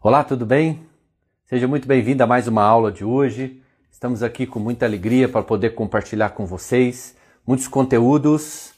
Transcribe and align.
Olá, 0.00 0.22
tudo 0.22 0.46
bem? 0.46 0.86
Seja 1.44 1.66
muito 1.66 1.88
bem-vindo 1.88 2.22
a 2.22 2.26
mais 2.26 2.46
uma 2.46 2.62
aula 2.62 2.92
de 2.92 3.04
hoje. 3.04 3.60
Estamos 3.90 4.22
aqui 4.22 4.46
com 4.46 4.60
muita 4.60 4.86
alegria 4.86 5.28
para 5.28 5.42
poder 5.42 5.70
compartilhar 5.70 6.30
com 6.30 6.46
vocês 6.46 7.16
muitos 7.44 7.66
conteúdos, 7.66 8.74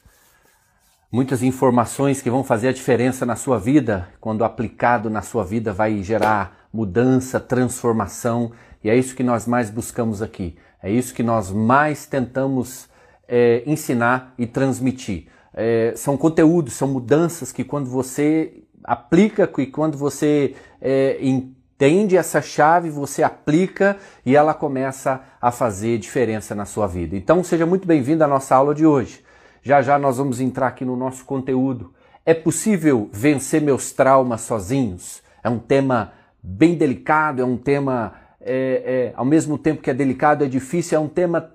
muitas 1.11 1.43
informações 1.43 2.23
que 2.23 2.29
vão 2.31 2.43
fazer 2.43 2.69
a 2.69 2.73
diferença 2.73 3.23
na 3.23 3.35
sua 3.35 3.59
vida, 3.59 4.09
quando 4.19 4.43
aplicado 4.43 5.11
na 5.11 5.21
sua 5.21 5.45
vida 5.45 5.71
vai 5.71 6.01
gerar 6.01 6.67
mudança, 6.73 7.39
transformação, 7.39 8.51
e 8.83 8.89
é 8.89 8.97
isso 8.97 9.15
que 9.15 9.21
nós 9.21 9.45
mais 9.45 9.69
buscamos 9.69 10.23
aqui. 10.23 10.57
É 10.81 10.89
isso 10.89 11.13
que 11.13 11.21
nós 11.21 11.51
mais 11.51 12.07
tentamos 12.07 12.89
é, 13.27 13.61
ensinar 13.67 14.33
e 14.39 14.47
transmitir. 14.47 15.27
É, 15.53 15.93
são 15.95 16.17
conteúdos, 16.17 16.73
são 16.73 16.87
mudanças 16.87 17.51
que 17.51 17.63
quando 17.63 17.91
você 17.91 18.63
aplica, 18.83 19.47
que 19.47 19.65
quando 19.65 19.97
você 19.97 20.55
é, 20.81 21.17
entende 21.21 22.15
essa 22.15 22.41
chave, 22.41 22.89
você 22.89 23.23
aplica 23.23 23.97
e 24.25 24.35
ela 24.35 24.53
começa 24.53 25.21
a 25.41 25.51
fazer 25.51 25.97
diferença 25.97 26.53
na 26.53 26.65
sua 26.65 26.87
vida. 26.87 27.15
Então 27.15 27.43
seja 27.43 27.65
muito 27.65 27.87
bem-vindo 27.87 28.23
à 28.23 28.27
nossa 28.27 28.55
aula 28.55 28.75
de 28.75 28.85
hoje. 28.85 29.23
Já 29.63 29.81
já 29.81 29.97
nós 29.97 30.17
vamos 30.17 30.39
entrar 30.39 30.67
aqui 30.67 30.85
no 30.85 30.95
nosso 30.95 31.25
conteúdo. 31.25 31.93
É 32.25 32.33
possível 32.33 33.09
vencer 33.11 33.61
meus 33.61 33.91
traumas 33.91 34.41
sozinhos? 34.41 35.21
É 35.43 35.49
um 35.49 35.59
tema 35.59 36.13
bem 36.41 36.75
delicado, 36.75 37.41
é 37.41 37.45
um 37.45 37.57
tema, 37.57 38.13
é, 38.39 38.83
é, 38.85 39.13
ao 39.15 39.25
mesmo 39.25 39.57
tempo 39.57 39.81
que 39.81 39.89
é 39.89 39.93
delicado, 39.93 40.43
é 40.43 40.47
difícil, 40.47 40.97
é 40.97 41.01
um 41.01 41.07
tema 41.07 41.51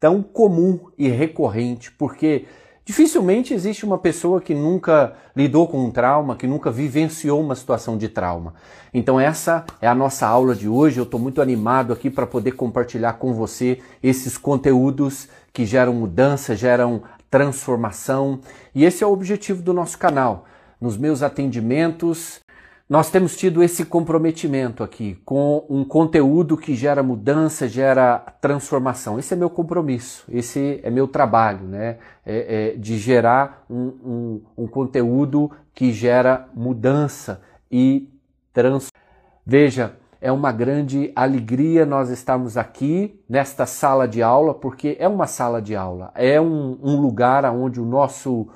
tão 0.00 0.22
comum 0.22 0.90
e 0.96 1.08
recorrente, 1.08 1.90
porque 1.92 2.46
Dificilmente 2.88 3.52
existe 3.52 3.84
uma 3.84 3.98
pessoa 3.98 4.40
que 4.40 4.54
nunca 4.54 5.12
lidou 5.36 5.68
com 5.68 5.84
um 5.84 5.90
trauma, 5.90 6.34
que 6.34 6.46
nunca 6.46 6.70
vivenciou 6.70 7.38
uma 7.38 7.54
situação 7.54 7.98
de 7.98 8.08
trauma. 8.08 8.54
Então 8.94 9.20
essa 9.20 9.66
é 9.78 9.86
a 9.86 9.94
nossa 9.94 10.26
aula 10.26 10.54
de 10.54 10.66
hoje. 10.66 10.96
Eu 10.96 11.04
estou 11.04 11.20
muito 11.20 11.42
animado 11.42 11.92
aqui 11.92 12.08
para 12.08 12.26
poder 12.26 12.52
compartilhar 12.52 13.12
com 13.18 13.34
você 13.34 13.78
esses 14.02 14.38
conteúdos 14.38 15.28
que 15.52 15.66
geram 15.66 15.92
mudança, 15.92 16.56
geram 16.56 17.02
transformação. 17.30 18.40
E 18.74 18.86
esse 18.86 19.04
é 19.04 19.06
o 19.06 19.12
objetivo 19.12 19.60
do 19.60 19.74
nosso 19.74 19.98
canal. 19.98 20.46
Nos 20.80 20.96
meus 20.96 21.22
atendimentos, 21.22 22.40
nós 22.88 23.10
temos 23.10 23.36
tido 23.36 23.62
esse 23.62 23.84
comprometimento 23.84 24.82
aqui 24.82 25.18
com 25.22 25.66
um 25.68 25.84
conteúdo 25.84 26.56
que 26.56 26.74
gera 26.74 27.02
mudança, 27.02 27.68
gera 27.68 28.18
transformação. 28.40 29.18
Esse 29.18 29.34
é 29.34 29.36
meu 29.36 29.50
compromisso, 29.50 30.24
esse 30.30 30.80
é 30.82 30.88
meu 30.88 31.06
trabalho, 31.06 31.64
né? 31.66 31.98
É, 32.24 32.72
é 32.72 32.76
de 32.78 32.96
gerar 32.96 33.64
um, 33.68 33.92
um, 34.02 34.42
um, 34.64 34.66
conteúdo 34.66 35.50
que 35.74 35.92
gera 35.92 36.48
mudança 36.54 37.42
e 37.70 38.08
transformação. 38.54 38.98
Veja, 39.44 39.92
é 40.18 40.32
uma 40.32 40.50
grande 40.50 41.12
alegria 41.14 41.84
nós 41.84 42.08
estarmos 42.08 42.56
aqui 42.56 43.20
nesta 43.28 43.66
sala 43.66 44.08
de 44.08 44.22
aula, 44.22 44.54
porque 44.54 44.96
é 44.98 45.06
uma 45.06 45.26
sala 45.26 45.60
de 45.60 45.76
aula, 45.76 46.10
é 46.14 46.40
um, 46.40 46.78
um 46.82 46.96
lugar 47.00 47.44
onde 47.44 47.80
o 47.80 47.84
nosso 47.84 48.48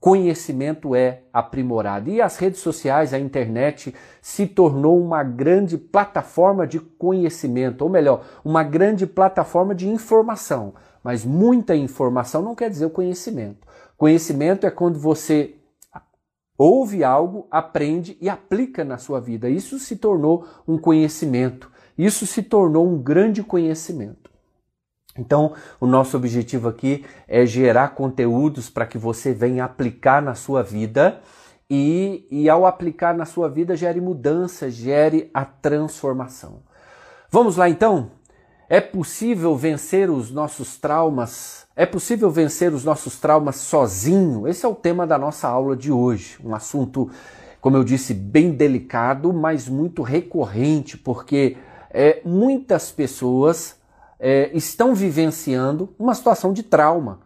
conhecimento 0.00 0.94
é 0.94 1.22
aprimorado. 1.32 2.08
E 2.08 2.22
as 2.22 2.38
redes 2.38 2.60
sociais, 2.60 3.12
a 3.12 3.18
internet, 3.18 3.94
se 4.22 4.46
tornou 4.46 4.98
uma 4.98 5.22
grande 5.22 5.76
plataforma 5.76 6.66
de 6.66 6.80
conhecimento, 6.80 7.82
ou 7.82 7.90
melhor, 7.90 8.24
uma 8.42 8.62
grande 8.62 9.06
plataforma 9.06 9.74
de 9.74 9.88
informação. 9.88 10.72
Mas 11.04 11.24
muita 11.24 11.76
informação 11.76 12.42
não 12.42 12.54
quer 12.54 12.70
dizer 12.70 12.86
o 12.86 12.90
conhecimento. 12.90 13.66
Conhecimento 13.96 14.66
é 14.66 14.70
quando 14.70 14.98
você 14.98 15.54
ouve 16.56 17.04
algo, 17.04 17.46
aprende 17.50 18.16
e 18.20 18.28
aplica 18.28 18.84
na 18.84 18.98
sua 18.98 19.20
vida. 19.20 19.48
Isso 19.48 19.78
se 19.78 19.96
tornou 19.96 20.46
um 20.66 20.78
conhecimento. 20.78 21.70
Isso 21.96 22.26
se 22.26 22.42
tornou 22.42 22.86
um 22.86 22.98
grande 22.98 23.42
conhecimento. 23.42 24.29
Então, 25.20 25.52
o 25.78 25.86
nosso 25.86 26.16
objetivo 26.16 26.66
aqui 26.66 27.04
é 27.28 27.44
gerar 27.44 27.90
conteúdos 27.90 28.70
para 28.70 28.86
que 28.86 28.96
você 28.96 29.34
venha 29.34 29.64
aplicar 29.64 30.22
na 30.22 30.34
sua 30.34 30.62
vida 30.62 31.20
e, 31.68 32.26
e, 32.30 32.48
ao 32.48 32.64
aplicar 32.64 33.14
na 33.14 33.26
sua 33.26 33.48
vida, 33.48 33.76
gere 33.76 34.00
mudança, 34.00 34.70
gere 34.70 35.30
a 35.32 35.44
transformação. 35.44 36.62
Vamos 37.30 37.56
lá 37.56 37.68
então? 37.68 38.10
É 38.68 38.80
possível 38.80 39.54
vencer 39.56 40.10
os 40.10 40.30
nossos 40.30 40.78
traumas? 40.78 41.66
É 41.76 41.84
possível 41.84 42.30
vencer 42.30 42.72
os 42.72 42.82
nossos 42.82 43.20
traumas 43.20 43.56
sozinho? 43.56 44.48
Esse 44.48 44.64
é 44.64 44.68
o 44.68 44.74
tema 44.74 45.06
da 45.06 45.18
nossa 45.18 45.48
aula 45.48 45.76
de 45.76 45.92
hoje. 45.92 46.38
Um 46.42 46.54
assunto, 46.54 47.10
como 47.60 47.76
eu 47.76 47.84
disse, 47.84 48.14
bem 48.14 48.52
delicado, 48.52 49.32
mas 49.32 49.68
muito 49.68 50.02
recorrente, 50.02 50.96
porque 50.96 51.56
é, 51.90 52.20
muitas 52.24 52.90
pessoas 52.90 53.79
é, 54.20 54.50
estão 54.52 54.94
vivenciando 54.94 55.94
uma 55.98 56.14
situação 56.14 56.52
de 56.52 56.62
trauma. 56.62 57.20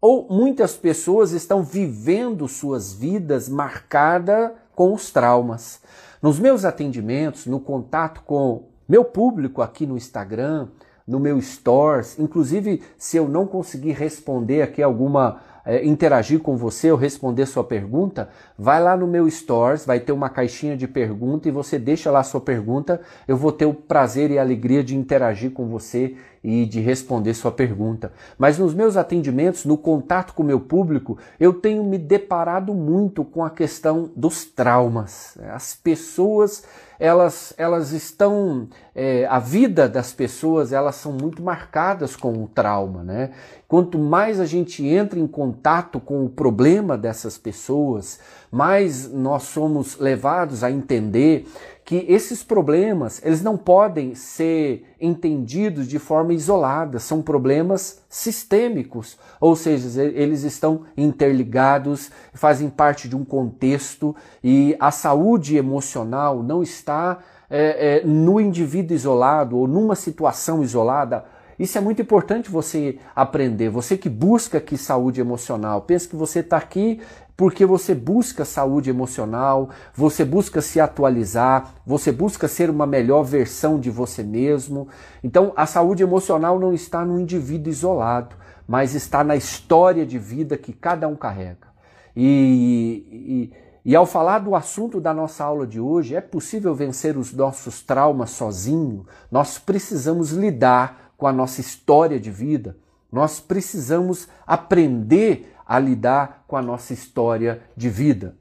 Ou 0.00 0.28
muitas 0.30 0.76
pessoas 0.76 1.32
estão 1.32 1.64
vivendo 1.64 2.46
suas 2.46 2.92
vidas 2.92 3.48
marcadas 3.48 4.52
com 4.74 4.94
os 4.94 5.10
traumas. 5.10 5.80
Nos 6.22 6.38
meus 6.38 6.64
atendimentos, 6.64 7.46
no 7.46 7.58
contato 7.58 8.22
com 8.22 8.68
meu 8.88 9.04
público 9.04 9.60
aqui 9.60 9.84
no 9.84 9.96
Instagram, 9.96 10.68
no 11.04 11.18
meu 11.18 11.40
Stores, 11.40 12.18
inclusive 12.18 12.82
se 12.96 13.16
eu 13.16 13.26
não 13.26 13.46
conseguir 13.46 13.92
responder 13.92 14.62
aqui 14.62 14.82
alguma 14.82 15.40
é, 15.68 15.84
interagir 15.84 16.40
com 16.40 16.56
você 16.56 16.90
ou 16.90 16.96
responder 16.96 17.44
sua 17.44 17.62
pergunta, 17.62 18.30
vai 18.58 18.82
lá 18.82 18.96
no 18.96 19.06
meu 19.06 19.30
Stories, 19.30 19.84
vai 19.84 20.00
ter 20.00 20.12
uma 20.12 20.30
caixinha 20.30 20.74
de 20.74 20.88
pergunta 20.88 21.46
e 21.46 21.52
você 21.52 21.78
deixa 21.78 22.10
lá 22.10 22.22
sua 22.22 22.40
pergunta. 22.40 23.02
Eu 23.28 23.36
vou 23.36 23.52
ter 23.52 23.66
o 23.66 23.74
prazer 23.74 24.30
e 24.30 24.38
a 24.38 24.40
alegria 24.40 24.82
de 24.82 24.96
interagir 24.96 25.50
com 25.50 25.68
você 25.68 26.16
e 26.42 26.64
de 26.66 26.80
responder 26.80 27.34
sua 27.34 27.50
pergunta. 27.50 28.12
Mas 28.36 28.58
nos 28.58 28.74
meus 28.74 28.96
atendimentos, 28.96 29.64
no 29.64 29.76
contato 29.76 30.34
com 30.34 30.42
o 30.42 30.46
meu 30.46 30.60
público, 30.60 31.18
eu 31.38 31.52
tenho 31.52 31.84
me 31.84 31.98
deparado 31.98 32.74
muito 32.74 33.24
com 33.24 33.44
a 33.44 33.50
questão 33.50 34.10
dos 34.16 34.44
traumas. 34.44 35.36
As 35.52 35.74
pessoas 35.74 36.62
elas, 36.98 37.54
elas 37.56 37.92
estão, 37.92 38.68
é, 38.94 39.24
a 39.26 39.38
vida 39.38 39.88
das 39.88 40.12
pessoas, 40.12 40.72
elas 40.72 40.96
são 40.96 41.12
muito 41.12 41.42
marcadas 41.42 42.16
com 42.16 42.32
o 42.42 42.48
trauma, 42.48 43.04
né? 43.04 43.30
Quanto 43.68 43.98
mais 43.98 44.40
a 44.40 44.46
gente 44.46 44.84
entra 44.84 45.18
em 45.18 45.26
contato 45.26 46.00
com 46.00 46.24
o 46.24 46.28
problema 46.28 46.98
dessas 46.98 47.38
pessoas, 47.38 48.18
mais 48.50 49.12
nós 49.12 49.44
somos 49.44 49.98
levados 49.98 50.64
a 50.64 50.70
entender 50.70 51.46
que 51.88 52.04
esses 52.06 52.42
problemas, 52.42 53.18
eles 53.24 53.42
não 53.42 53.56
podem 53.56 54.14
ser 54.14 54.84
entendidos 55.00 55.88
de 55.88 55.98
forma 55.98 56.34
isolada, 56.34 56.98
são 56.98 57.22
problemas 57.22 58.02
sistêmicos, 58.10 59.16
ou 59.40 59.56
seja, 59.56 60.02
eles 60.02 60.42
estão 60.42 60.82
interligados, 60.94 62.10
fazem 62.34 62.68
parte 62.68 63.08
de 63.08 63.16
um 63.16 63.24
contexto 63.24 64.14
e 64.44 64.76
a 64.78 64.90
saúde 64.90 65.56
emocional 65.56 66.42
não 66.42 66.62
está 66.62 67.20
é, 67.48 68.02
é, 68.02 68.06
no 68.06 68.38
indivíduo 68.38 68.94
isolado 68.94 69.56
ou 69.56 69.66
numa 69.66 69.94
situação 69.94 70.62
isolada. 70.62 71.24
Isso 71.58 71.76
é 71.76 71.80
muito 71.80 72.00
importante 72.00 72.50
você 72.50 72.98
aprender. 73.16 73.68
Você 73.68 73.96
que 73.96 74.08
busca 74.08 74.58
aqui 74.58 74.76
saúde 74.76 75.20
emocional, 75.20 75.82
pensa 75.82 76.08
que 76.08 76.16
você 76.16 76.40
está 76.40 76.56
aqui 76.56 77.00
porque 77.36 77.64
você 77.64 77.94
busca 77.94 78.44
saúde 78.44 78.90
emocional, 78.90 79.70
você 79.94 80.24
busca 80.24 80.60
se 80.60 80.80
atualizar, 80.80 81.72
você 81.86 82.10
busca 82.10 82.48
ser 82.48 82.68
uma 82.68 82.84
melhor 82.84 83.22
versão 83.22 83.78
de 83.78 83.90
você 83.90 84.24
mesmo. 84.24 84.88
Então, 85.22 85.52
a 85.54 85.64
saúde 85.64 86.02
emocional 86.02 86.58
não 86.58 86.72
está 86.74 87.04
no 87.04 87.20
indivíduo 87.20 87.70
isolado, 87.70 88.34
mas 88.66 88.92
está 88.92 89.22
na 89.22 89.36
história 89.36 90.04
de 90.04 90.18
vida 90.18 90.58
que 90.58 90.72
cada 90.72 91.06
um 91.06 91.14
carrega. 91.14 91.68
E, 92.16 93.06
e, 93.08 93.52
e 93.92 93.94
ao 93.94 94.04
falar 94.04 94.40
do 94.40 94.56
assunto 94.56 95.00
da 95.00 95.14
nossa 95.14 95.44
aula 95.44 95.64
de 95.64 95.78
hoje, 95.78 96.16
é 96.16 96.20
possível 96.20 96.74
vencer 96.74 97.16
os 97.16 97.32
nossos 97.32 97.80
traumas 97.80 98.30
sozinho? 98.30 99.06
Nós 99.30 99.60
precisamos 99.60 100.32
lidar 100.32 101.07
com 101.18 101.26
a 101.26 101.32
nossa 101.32 101.60
história 101.60 102.18
de 102.18 102.30
vida. 102.30 102.78
Nós 103.12 103.40
precisamos 103.40 104.28
aprender 104.46 105.54
a 105.66 105.78
lidar 105.78 106.44
com 106.46 106.56
a 106.56 106.62
nossa 106.62 106.94
história 106.94 107.60
de 107.76 107.90
vida. 107.90 108.36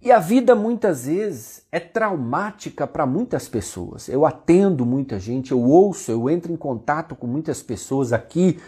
E 0.00 0.10
a 0.10 0.18
vida 0.18 0.54
muitas 0.54 1.06
vezes 1.06 1.64
é 1.70 1.78
traumática 1.78 2.86
para 2.86 3.04
muitas 3.04 3.48
pessoas. 3.48 4.08
Eu 4.08 4.24
atendo 4.24 4.86
muita 4.86 5.18
gente, 5.18 5.52
eu 5.52 5.60
ouço, 5.60 6.10
eu 6.10 6.30
entro 6.30 6.52
em 6.52 6.56
contato 6.56 7.14
com 7.14 7.26
muitas 7.26 7.62
pessoas 7.62 8.12
aqui 8.12 8.58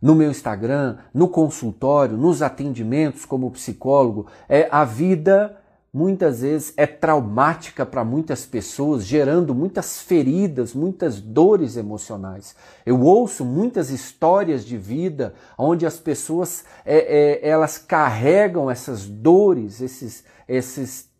no 0.00 0.14
meu 0.14 0.30
Instagram, 0.30 0.98
no 1.14 1.28
consultório, 1.28 2.16
nos 2.16 2.42
atendimentos 2.42 3.24
como 3.24 3.50
psicólogo. 3.50 4.26
É 4.48 4.68
a 4.70 4.84
vida 4.84 5.56
muitas 5.92 6.40
vezes 6.40 6.72
é 6.76 6.86
traumática 6.86 7.84
para 7.84 8.02
muitas 8.02 8.46
pessoas, 8.46 9.04
gerando 9.04 9.54
muitas 9.54 10.00
feridas, 10.00 10.72
muitas 10.72 11.20
dores 11.20 11.76
emocionais. 11.76 12.56
Eu 12.86 13.00
ouço 13.02 13.44
muitas 13.44 13.90
histórias 13.90 14.64
de 14.64 14.78
vida 14.78 15.34
onde 15.58 15.84
as 15.84 15.98
pessoas 15.98 16.64
é, 16.84 17.42
é, 17.42 17.48
elas 17.48 17.76
carregam 17.76 18.70
essas 18.70 19.06
dores, 19.06 19.82
esses, 19.82 20.24
esses 20.48 21.10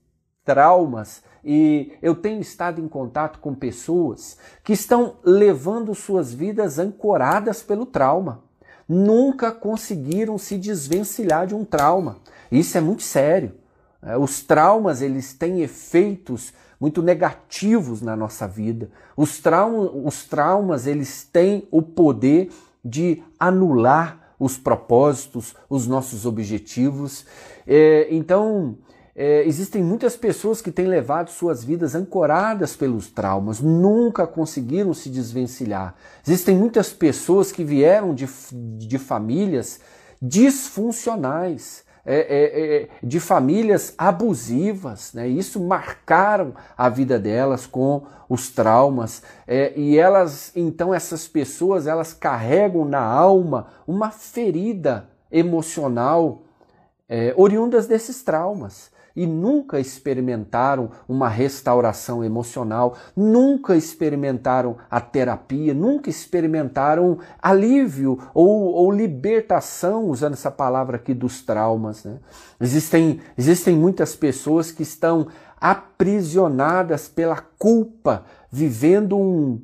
traumas 0.42 1.22
e 1.44 1.92
eu 2.00 2.14
tenho 2.14 2.40
estado 2.40 2.80
em 2.80 2.88
contato 2.88 3.40
com 3.40 3.54
pessoas 3.54 4.38
que 4.62 4.72
estão 4.72 5.16
levando 5.24 5.94
suas 5.94 6.32
vidas 6.32 6.78
ancoradas 6.78 7.62
pelo 7.62 7.84
trauma. 7.84 8.44
Nunca 8.88 9.50
conseguiram 9.50 10.38
se 10.38 10.56
desvencilhar 10.56 11.46
de 11.46 11.54
um 11.54 11.64
trauma. 11.64 12.18
Isso 12.50 12.78
é 12.78 12.80
muito 12.80 13.02
sério. 13.02 13.61
É, 14.02 14.16
os 14.16 14.42
traumas 14.42 15.00
eles 15.00 15.32
têm 15.32 15.62
efeitos 15.62 16.52
muito 16.80 17.00
negativos 17.00 18.02
na 18.02 18.16
nossa 18.16 18.48
vida. 18.48 18.90
Os, 19.16 19.38
trauma, 19.38 19.90
os 20.04 20.24
traumas 20.24 20.86
eles 20.86 21.22
têm 21.22 21.68
o 21.70 21.80
poder 21.80 22.50
de 22.84 23.22
anular 23.38 24.34
os 24.38 24.58
propósitos, 24.58 25.54
os 25.70 25.86
nossos 25.86 26.26
objetivos. 26.26 27.24
É, 27.64 28.08
então, 28.10 28.76
é, 29.14 29.46
existem 29.46 29.80
muitas 29.80 30.16
pessoas 30.16 30.60
que 30.60 30.72
têm 30.72 30.86
levado 30.86 31.30
suas 31.30 31.62
vidas 31.62 31.94
ancoradas 31.94 32.74
pelos 32.74 33.08
traumas, 33.08 33.60
nunca 33.60 34.26
conseguiram 34.26 34.92
se 34.92 35.08
desvencilhar. 35.08 35.94
Existem 36.26 36.56
muitas 36.56 36.92
pessoas 36.92 37.52
que 37.52 37.62
vieram 37.62 38.12
de, 38.12 38.26
de 38.52 38.98
famílias 38.98 39.80
disfuncionais 40.20 41.81
é, 42.04 42.16
é, 42.16 42.76
é, 42.76 42.88
de 43.02 43.20
famílias 43.20 43.94
abusivas, 43.96 45.12
né? 45.12 45.28
Isso 45.28 45.60
marcaram 45.60 46.52
a 46.76 46.88
vida 46.88 47.18
delas 47.18 47.66
com 47.66 48.02
os 48.28 48.50
traumas 48.50 49.22
é, 49.46 49.72
e 49.76 49.96
elas, 49.96 50.50
então, 50.56 50.92
essas 50.92 51.28
pessoas, 51.28 51.86
elas 51.86 52.12
carregam 52.12 52.84
na 52.84 53.02
alma 53.02 53.68
uma 53.86 54.10
ferida 54.10 55.08
emocional 55.30 56.42
é, 57.08 57.32
oriundas 57.36 57.86
desses 57.86 58.22
traumas 58.22 58.90
e 59.14 59.26
nunca 59.26 59.78
experimentaram 59.78 60.90
uma 61.08 61.28
restauração 61.28 62.24
emocional, 62.24 62.96
nunca 63.16 63.76
experimentaram 63.76 64.76
a 64.90 65.00
terapia, 65.00 65.74
nunca 65.74 66.08
experimentaram 66.08 67.18
alívio 67.40 68.18
ou, 68.34 68.72
ou 68.72 68.90
libertação, 68.90 70.06
usando 70.06 70.34
essa 70.34 70.50
palavra 70.50 70.96
aqui, 70.96 71.14
dos 71.14 71.42
traumas. 71.42 72.04
Né? 72.04 72.18
Existem, 72.60 73.20
existem 73.36 73.76
muitas 73.76 74.16
pessoas 74.16 74.70
que 74.70 74.82
estão 74.82 75.28
aprisionadas 75.60 77.08
pela 77.08 77.36
culpa, 77.36 78.24
vivendo 78.50 79.16
um 79.16 79.60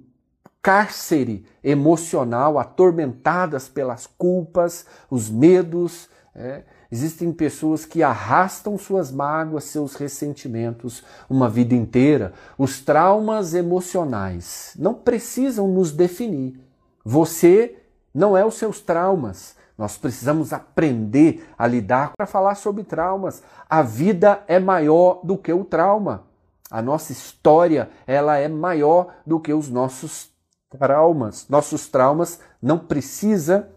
cárcere 0.63 1.45
emocional, 1.63 2.59
atormentadas 2.59 3.69
pelas 3.69 4.07
culpas, 4.07 4.87
os 5.11 5.31
medos. 5.31 6.09
É? 6.35 6.63
Existem 6.91 7.31
pessoas 7.33 7.85
que 7.85 8.03
arrastam 8.03 8.79
suas 8.79 9.11
mágoas, 9.11 9.65
seus 9.65 9.95
ressentimentos 9.95 11.05
uma 11.29 11.49
vida 11.49 11.75
inteira. 11.75 12.33
Os 12.57 12.81
traumas 12.81 13.53
emocionais 13.53 14.73
não 14.79 14.95
precisam 14.95 15.69
nos 15.69 15.93
definir. 15.93 16.59
Você 17.05 17.77
não 18.15 18.37
é 18.37 18.45
os 18.45 18.55
seus 18.55 18.81
traumas. 18.81 19.55
Nós 19.77 19.99
precisamos 19.99 20.53
aprender 20.53 21.47
a 21.59 21.67
lidar 21.67 22.13
para 22.17 22.27
falar 22.27 22.55
sobre 22.55 22.83
traumas. 22.83 23.43
A 23.69 23.83
vida 23.83 24.43
é 24.49 24.59
maior 24.59 25.21
do 25.23 25.37
que 25.37 25.53
o 25.53 25.65
trauma. 25.65 26.25
A 26.71 26.83
nossa 26.83 27.13
história, 27.13 27.91
ela 28.07 28.39
é 28.39 28.49
maior 28.49 29.15
do 29.27 29.39
que 29.39 29.53
os 29.53 29.69
nossos 29.69 30.31
traumas. 30.71 31.47
Nossos 31.49 31.87
traumas 31.87 32.41
não 32.61 32.79
precisa 32.79 33.69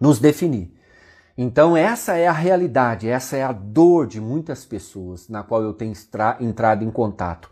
nos 0.00 0.18
definir. 0.18 0.75
Então, 1.38 1.76
essa 1.76 2.16
é 2.16 2.26
a 2.26 2.32
realidade, 2.32 3.08
essa 3.08 3.36
é 3.36 3.42
a 3.42 3.52
dor 3.52 4.06
de 4.06 4.20
muitas 4.20 4.64
pessoas 4.64 5.28
na 5.28 5.42
qual 5.42 5.62
eu 5.62 5.74
tenho 5.74 5.92
entrado 6.40 6.82
em 6.82 6.90
contato. 6.90 7.50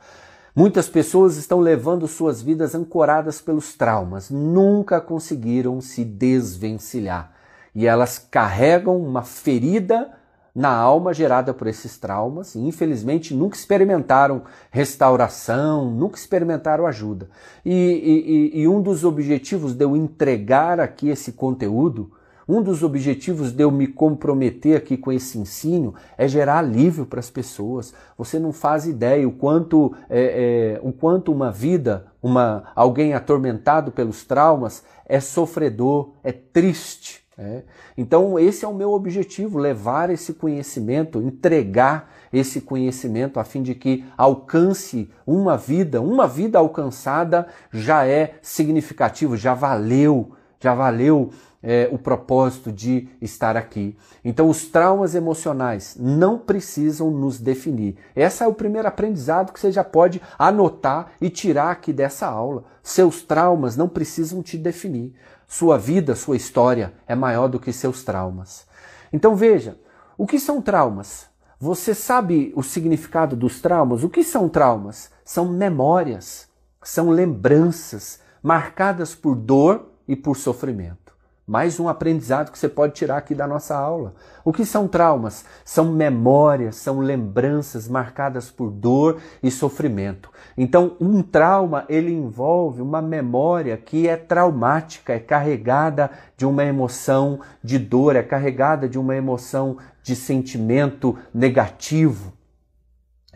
Muitas 0.56 0.88
pessoas 0.88 1.36
estão 1.36 1.60
levando 1.60 2.08
suas 2.08 2.40
vidas 2.40 2.74
ancoradas 2.74 3.42
pelos 3.42 3.74
traumas, 3.74 4.30
nunca 4.30 5.02
conseguiram 5.02 5.82
se 5.82 6.02
desvencilhar. 6.02 7.32
E 7.74 7.86
elas 7.86 8.18
carregam 8.18 8.96
uma 8.96 9.22
ferida 9.22 10.12
na 10.54 10.70
alma 10.70 11.12
gerada 11.12 11.52
por 11.52 11.66
esses 11.66 11.98
traumas 11.98 12.54
e, 12.54 12.60
infelizmente, 12.60 13.34
nunca 13.34 13.56
experimentaram 13.56 14.44
restauração, 14.70 15.90
nunca 15.90 16.16
experimentaram 16.16 16.86
ajuda. 16.86 17.28
E, 17.64 18.52
e, 18.54 18.60
e 18.60 18.68
um 18.68 18.80
dos 18.80 19.04
objetivos 19.04 19.74
de 19.74 19.84
eu 19.84 19.94
entregar 19.94 20.80
aqui 20.80 21.08
esse 21.08 21.32
conteúdo 21.32 22.12
um 22.48 22.62
dos 22.62 22.82
objetivos 22.82 23.52
de 23.52 23.62
eu 23.62 23.70
me 23.70 23.86
comprometer 23.86 24.76
aqui 24.76 24.96
com 24.96 25.10
esse 25.10 25.38
ensino 25.38 25.94
é 26.16 26.28
gerar 26.28 26.58
alívio 26.58 27.06
para 27.06 27.20
as 27.20 27.30
pessoas. 27.30 27.94
Você 28.16 28.38
não 28.38 28.52
faz 28.52 28.86
ideia 28.86 29.26
o 29.26 29.32
quanto, 29.32 29.94
é, 30.08 30.76
é, 30.76 30.80
o 30.82 30.92
quanto 30.92 31.32
uma 31.32 31.50
vida, 31.50 32.06
uma 32.22 32.64
alguém 32.74 33.14
atormentado 33.14 33.90
pelos 33.92 34.24
traumas 34.24 34.82
é 35.06 35.20
sofredor, 35.20 36.12
é 36.22 36.32
triste. 36.32 37.24
É. 37.36 37.62
Então 37.98 38.38
esse 38.38 38.64
é 38.64 38.68
o 38.68 38.74
meu 38.74 38.92
objetivo, 38.92 39.58
levar 39.58 40.08
esse 40.08 40.34
conhecimento, 40.34 41.20
entregar 41.20 42.12
esse 42.32 42.60
conhecimento 42.60 43.40
a 43.40 43.44
fim 43.44 43.60
de 43.60 43.74
que 43.74 44.04
alcance 44.16 45.10
uma 45.26 45.56
vida, 45.56 46.00
uma 46.00 46.28
vida 46.28 46.60
alcançada 46.60 47.48
já 47.72 48.06
é 48.06 48.34
significativo, 48.40 49.36
já 49.36 49.52
valeu, 49.52 50.30
já 50.60 50.74
valeu 50.74 51.30
é, 51.66 51.88
o 51.90 51.96
propósito 51.96 52.70
de 52.70 53.08
estar 53.22 53.56
aqui. 53.56 53.96
Então, 54.22 54.50
os 54.50 54.66
traumas 54.66 55.14
emocionais 55.14 55.96
não 55.98 56.38
precisam 56.38 57.10
nos 57.10 57.40
definir. 57.40 57.96
Esse 58.14 58.44
é 58.44 58.46
o 58.46 58.52
primeiro 58.52 58.86
aprendizado 58.86 59.50
que 59.50 59.58
você 59.58 59.72
já 59.72 59.82
pode 59.82 60.20
anotar 60.38 61.12
e 61.20 61.30
tirar 61.30 61.70
aqui 61.70 61.90
dessa 61.90 62.26
aula. 62.26 62.64
Seus 62.82 63.22
traumas 63.22 63.76
não 63.76 63.88
precisam 63.88 64.42
te 64.42 64.58
definir. 64.58 65.14
Sua 65.48 65.78
vida, 65.78 66.14
sua 66.14 66.36
história 66.36 66.92
é 67.06 67.14
maior 67.14 67.48
do 67.48 67.58
que 67.58 67.72
seus 67.72 68.04
traumas. 68.04 68.66
Então, 69.10 69.34
veja, 69.34 69.78
o 70.18 70.26
que 70.26 70.38
são 70.38 70.60
traumas? 70.60 71.26
Você 71.58 71.94
sabe 71.94 72.52
o 72.54 72.62
significado 72.62 73.34
dos 73.34 73.62
traumas? 73.62 74.04
O 74.04 74.10
que 74.10 74.22
são 74.22 74.50
traumas? 74.50 75.10
São 75.24 75.46
memórias, 75.48 76.46
são 76.82 77.08
lembranças 77.08 78.20
marcadas 78.42 79.14
por 79.14 79.34
dor 79.34 79.88
e 80.06 80.14
por 80.14 80.36
sofrimento. 80.36 81.03
Mais 81.46 81.78
um 81.78 81.90
aprendizado 81.90 82.50
que 82.50 82.58
você 82.58 82.70
pode 82.70 82.94
tirar 82.94 83.18
aqui 83.18 83.34
da 83.34 83.46
nossa 83.46 83.76
aula. 83.76 84.14
O 84.42 84.50
que 84.50 84.64
são 84.64 84.88
traumas? 84.88 85.44
São 85.62 85.92
memórias, 85.92 86.76
são 86.76 87.00
lembranças 87.00 87.86
marcadas 87.86 88.50
por 88.50 88.70
dor 88.70 89.20
e 89.42 89.50
sofrimento. 89.50 90.30
Então, 90.56 90.96
um 90.98 91.22
trauma, 91.22 91.84
ele 91.86 92.10
envolve 92.10 92.80
uma 92.80 93.02
memória 93.02 93.76
que 93.76 94.08
é 94.08 94.16
traumática, 94.16 95.12
é 95.12 95.18
carregada 95.18 96.10
de 96.34 96.46
uma 96.46 96.64
emoção 96.64 97.40
de 97.62 97.78
dor, 97.78 98.16
é 98.16 98.22
carregada 98.22 98.88
de 98.88 98.98
uma 98.98 99.14
emoção 99.14 99.76
de 100.02 100.16
sentimento 100.16 101.18
negativo. 101.34 102.32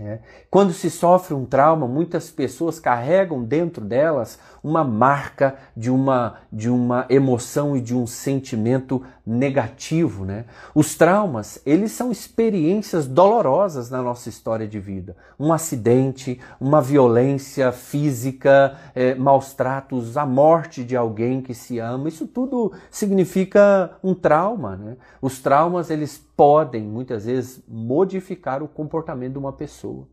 É. 0.00 0.20
Quando 0.48 0.72
se 0.72 0.88
sofre 0.90 1.34
um 1.34 1.44
trauma, 1.44 1.88
muitas 1.88 2.30
pessoas 2.30 2.78
carregam 2.78 3.42
dentro 3.42 3.84
delas 3.84 4.38
uma 4.62 4.84
marca 4.84 5.56
de 5.76 5.90
uma, 5.90 6.36
de 6.52 6.68
uma 6.68 7.06
emoção 7.08 7.76
e 7.76 7.80
de 7.80 7.94
um 7.94 8.06
sentimento 8.06 9.02
negativo. 9.26 10.24
Né? 10.24 10.44
Os 10.74 10.94
traumas, 10.94 11.60
eles 11.64 11.92
são 11.92 12.10
experiências 12.10 13.06
dolorosas 13.06 13.90
na 13.90 14.02
nossa 14.02 14.28
história 14.28 14.66
de 14.66 14.80
vida. 14.80 15.16
Um 15.38 15.52
acidente, 15.52 16.40
uma 16.60 16.80
violência 16.80 17.70
física, 17.72 18.76
é, 18.94 19.14
maus 19.14 19.52
tratos, 19.52 20.16
a 20.16 20.26
morte 20.26 20.82
de 20.82 20.96
alguém 20.96 21.40
que 21.40 21.54
se 21.54 21.78
ama, 21.78 22.08
isso 22.08 22.26
tudo 22.26 22.72
significa 22.90 23.92
um 24.02 24.14
trauma. 24.14 24.76
Né? 24.76 24.96
Os 25.20 25.40
traumas, 25.40 25.90
eles 25.90 26.18
podem, 26.36 26.82
muitas 26.82 27.24
vezes, 27.24 27.62
modificar 27.68 28.62
o 28.62 28.68
comportamento 28.68 29.32
de 29.32 29.38
uma 29.38 29.52
pessoa. 29.52 30.06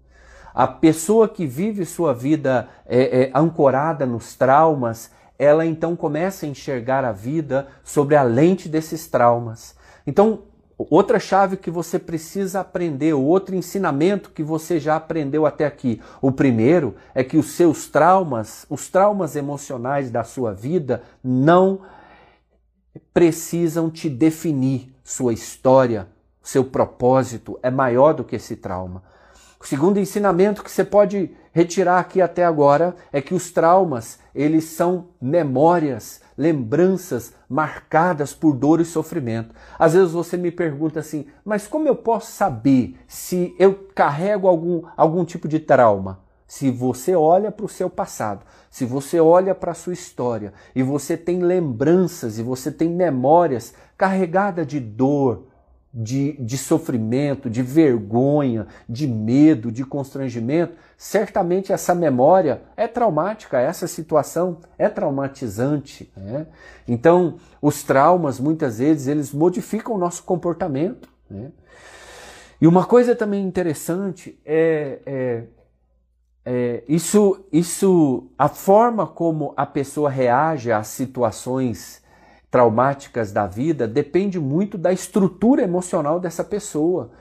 A 0.56 0.66
pessoa 0.66 1.28
que 1.28 1.46
vive 1.46 1.86
sua 1.86 2.14
vida 2.14 2.70
é, 2.86 3.24
é, 3.24 3.32
ancorada 3.36 4.06
nos 4.06 4.36
traumas, 4.36 5.12
ela 5.38 5.66
então 5.66 5.98
começa 5.98 6.46
a 6.46 6.50
enxergar 6.50 7.04
a 7.04 7.12
vida 7.12 7.68
sobre 7.84 8.16
a 8.16 8.24
lente 8.24 8.70
desses 8.70 9.06
traumas. 9.06 9.76
Então, 10.08 10.44
outra 10.78 11.20
chave 11.20 11.58
que 11.58 11.70
você 11.70 12.00
precisa 12.00 12.62
aprender, 12.62 13.14
outro 13.14 13.54
ensinamento 13.54 14.32
que 14.32 14.42
você 14.42 14.80
já 14.80 14.96
aprendeu 14.96 15.46
até 15.46 15.66
aqui. 15.66 16.02
O 16.22 16.32
primeiro 16.32 16.96
é 17.14 17.22
que 17.22 17.36
os 17.36 17.48
seus 17.48 17.90
traumas, 17.90 18.66
os 18.70 18.88
traumas 18.88 19.36
emocionais 19.36 20.10
da 20.10 20.24
sua 20.24 20.54
vida, 20.54 21.04
não 21.22 21.82
precisam 23.14 23.90
te 23.90 24.10
definir. 24.10 24.96
Sua 25.04 25.34
história, 25.34 26.08
seu 26.42 26.64
propósito 26.64 27.60
é 27.62 27.70
maior 27.70 28.14
do 28.14 28.24
que 28.24 28.38
esse 28.38 28.56
trauma. 28.56 29.04
O 29.66 29.68
segundo 29.68 30.00
ensinamento 30.00 30.64
que 30.64 30.70
você 30.70 30.84
pode 30.84 31.32
retirar 31.52 31.98
aqui 31.98 32.22
até 32.22 32.46
agora 32.46 32.96
é 33.12 33.20
que 33.20 33.34
os 33.34 33.50
traumas, 33.50 34.20
eles 34.36 34.66
são 34.66 35.08
memórias, 35.20 36.22
lembranças 36.38 37.34
marcadas 37.50 38.32
por 38.32 38.54
dor 38.54 38.80
e 38.80 38.86
sofrimento. 38.86 39.56
Às 39.80 39.94
vezes 39.94 40.12
você 40.12 40.38
me 40.38 40.52
pergunta 40.52 41.00
assim, 41.00 41.26
mas 41.44 41.66
como 41.66 41.88
eu 41.88 41.96
posso 41.96 42.32
saber 42.32 42.96
se 43.08 43.56
eu 43.58 43.90
carrego 43.96 44.48
algum, 44.48 44.84
algum 44.96 45.26
tipo 45.26 45.48
de 45.48 45.60
trauma? 45.60 46.20
Se 46.46 46.70
você 46.70 47.16
olha 47.16 47.52
para 47.52 47.66
o 47.66 47.70
seu 47.70 47.90
passado, 47.90 48.46
se 48.70 48.86
você 48.86 49.20
olha 49.20 49.56
para 49.56 49.72
a 49.72 49.74
sua 49.74 49.94
história 49.94 50.54
e 50.76 50.84
você 50.84 51.18
tem 51.18 51.40
lembranças 51.40 52.38
e 52.38 52.44
você 52.44 52.72
tem 52.72 52.88
memórias 52.88 53.74
carregadas 53.98 54.68
de 54.68 54.80
dor, 54.80 55.48
de, 55.98 56.34
de 56.34 56.58
sofrimento, 56.58 57.50
de 57.50 57.62
vergonha, 57.62 58.68
de 58.88 59.08
medo, 59.08 59.72
de 59.72 59.86
constrangimento, 59.86 60.74
certamente 60.98 61.72
essa 61.72 61.96
memória 61.96 62.62
é 62.76 62.86
traumática, 62.86 63.62
essa 63.62 63.88
situação 63.88 64.58
é 64.78 64.90
traumatizante. 64.90 66.12
Né? 66.18 66.48
Então, 66.86 67.38
os 67.62 67.82
traumas, 67.82 68.42
muitas 68.42 68.80
vezes, 68.80 69.08
eles 69.08 69.32
modificam 69.32 69.96
o 69.96 69.98
nosso 69.98 70.24
comportamento. 70.24 71.08
Né? 71.30 71.50
E 72.60 72.68
uma 72.68 72.86
coisa 72.86 73.16
também 73.16 73.42
interessante 73.46 74.38
é, 74.44 75.00
é, 75.06 75.44
é, 76.44 76.84
isso, 76.90 77.46
isso, 77.54 78.30
a 78.38 78.50
forma 78.50 79.08
como 79.08 79.54
a 79.56 79.66
pessoa 79.66 80.10
reage 80.10 80.74
às 80.74 80.88
situações 80.88 82.04
traumáticas 82.50 83.32
da 83.32 83.46
vida 83.46 83.88
depende 83.88 84.40
muito 84.40 84.78
da 84.78 84.92
estrutura 84.94 85.64
emocional 85.64 86.20
dessa 86.20 86.44
pessoa. 86.44 87.12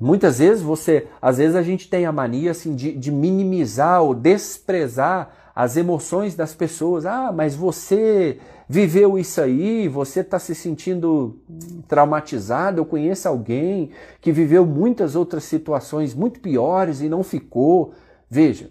Muitas 0.00 0.38
vezes 0.38 0.62
você, 0.62 1.06
às 1.22 1.38
vezes 1.38 1.54
a 1.54 1.62
gente 1.62 1.88
tem 1.88 2.04
a 2.04 2.12
mania 2.12 2.50
assim 2.50 2.74
de, 2.74 2.92
de 2.92 3.12
minimizar 3.12 4.02
ou 4.02 4.14
desprezar 4.14 5.30
as 5.54 5.76
emoções 5.76 6.34
das 6.34 6.54
pessoas. 6.54 7.06
Ah, 7.06 7.32
mas 7.32 7.54
você 7.54 8.38
viveu 8.68 9.18
isso 9.18 9.40
aí, 9.40 9.88
você 9.88 10.20
está 10.20 10.38
se 10.38 10.54
sentindo 10.54 11.40
traumatizado. 11.86 12.80
Eu 12.80 12.84
conheço 12.84 13.28
alguém 13.28 13.90
que 14.20 14.32
viveu 14.32 14.66
muitas 14.66 15.14
outras 15.14 15.44
situações 15.44 16.14
muito 16.14 16.40
piores 16.40 17.00
e 17.00 17.08
não 17.08 17.22
ficou. 17.22 17.94
Veja, 18.28 18.70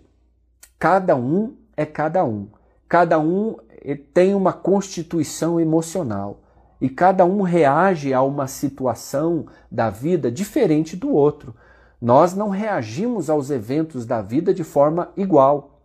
cada 0.78 1.16
um 1.16 1.56
é 1.78 1.86
cada 1.86 2.26
um. 2.26 2.48
Cada 2.88 3.18
um 3.18 3.56
tem 4.14 4.34
uma 4.34 4.54
constituição 4.54 5.60
emocional 5.60 6.40
e 6.80 6.90
cada 6.90 7.26
um 7.26 7.42
reage 7.42 8.14
a 8.14 8.22
uma 8.22 8.48
situação 8.48 9.46
da 9.72 9.90
vida 9.90 10.32
diferente 10.32 10.96
do 10.96 11.14
outro. 11.14 11.56
Nós 12.02 12.34
não 12.34 12.50
reagimos 12.50 13.30
aos 13.30 13.50
eventos 13.50 14.06
da 14.06 14.22
vida 14.22 14.54
de 14.54 14.64
forma 14.64 15.10
igual. 15.16 15.80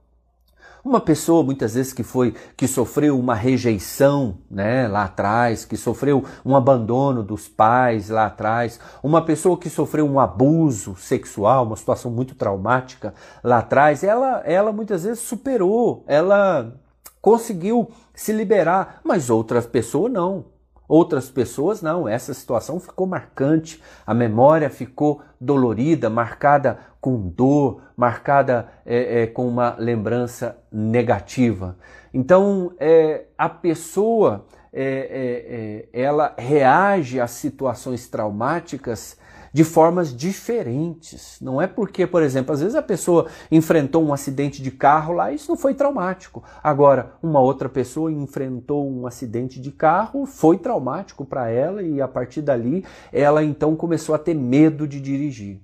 Uma 0.84 1.00
pessoa 1.00 1.42
muitas 1.42 1.74
vezes 1.74 1.92
que 1.92 2.02
foi 2.02 2.34
que 2.56 2.66
sofreu 2.66 3.18
uma 3.18 3.34
rejeição, 3.34 4.38
né, 4.50 4.88
lá 4.88 5.04
atrás, 5.04 5.64
que 5.64 5.76
sofreu 5.76 6.24
um 6.44 6.56
abandono 6.56 7.22
dos 7.22 7.46
pais 7.46 8.08
lá 8.08 8.26
atrás, 8.26 8.80
uma 9.02 9.22
pessoa 9.22 9.56
que 9.58 9.68
sofreu 9.68 10.06
um 10.06 10.18
abuso 10.18 10.96
sexual, 10.96 11.64
uma 11.66 11.76
situação 11.76 12.10
muito 12.10 12.34
traumática 12.34 13.14
lá 13.44 13.58
atrás, 13.58 14.02
ela 14.02 14.42
ela 14.44 14.72
muitas 14.72 15.04
vezes 15.04 15.20
superou, 15.20 16.04
ela 16.06 16.72
conseguiu 17.20 17.90
se 18.14 18.32
liberar, 18.32 19.00
mas 19.04 19.30
outras 19.30 19.66
pessoas 19.66 20.12
não. 20.12 20.46
Outras 20.88 21.28
pessoas 21.28 21.82
não, 21.82 22.08
essa 22.08 22.32
situação 22.32 22.80
ficou 22.80 23.06
marcante, 23.06 23.82
a 24.06 24.14
memória 24.14 24.70
ficou 24.70 25.20
dolorida, 25.38 26.08
marcada 26.08 26.78
com 26.98 27.28
dor, 27.28 27.82
marcada 27.94 28.68
é, 28.86 29.22
é, 29.22 29.26
com 29.26 29.46
uma 29.46 29.76
lembrança 29.78 30.56
negativa. 30.72 31.76
Então, 32.12 32.72
é, 32.80 33.26
a 33.36 33.50
pessoa 33.50 34.46
é, 34.72 34.82
é, 34.82 35.98
é, 36.00 36.02
ela 36.02 36.34
reage 36.38 37.20
às 37.20 37.32
situações 37.32 38.08
traumáticas 38.08 39.18
de 39.58 39.64
formas 39.64 40.14
diferentes. 40.14 41.36
Não 41.40 41.60
é 41.60 41.66
porque, 41.66 42.06
por 42.06 42.22
exemplo, 42.22 42.54
às 42.54 42.60
vezes 42.60 42.76
a 42.76 42.82
pessoa 42.82 43.26
enfrentou 43.50 44.04
um 44.04 44.12
acidente 44.12 44.62
de 44.62 44.70
carro 44.70 45.14
lá, 45.14 45.32
isso 45.32 45.50
não 45.50 45.58
foi 45.58 45.74
traumático. 45.74 46.44
Agora, 46.62 47.14
uma 47.20 47.40
outra 47.40 47.68
pessoa 47.68 48.12
enfrentou 48.12 48.88
um 48.88 49.04
acidente 49.04 49.60
de 49.60 49.72
carro, 49.72 50.26
foi 50.26 50.58
traumático 50.58 51.24
para 51.24 51.50
ela 51.50 51.82
e 51.82 52.00
a 52.00 52.06
partir 52.06 52.40
dali 52.40 52.84
ela 53.12 53.42
então 53.42 53.74
começou 53.74 54.14
a 54.14 54.18
ter 54.18 54.32
medo 54.32 54.86
de 54.86 55.00
dirigir. 55.00 55.60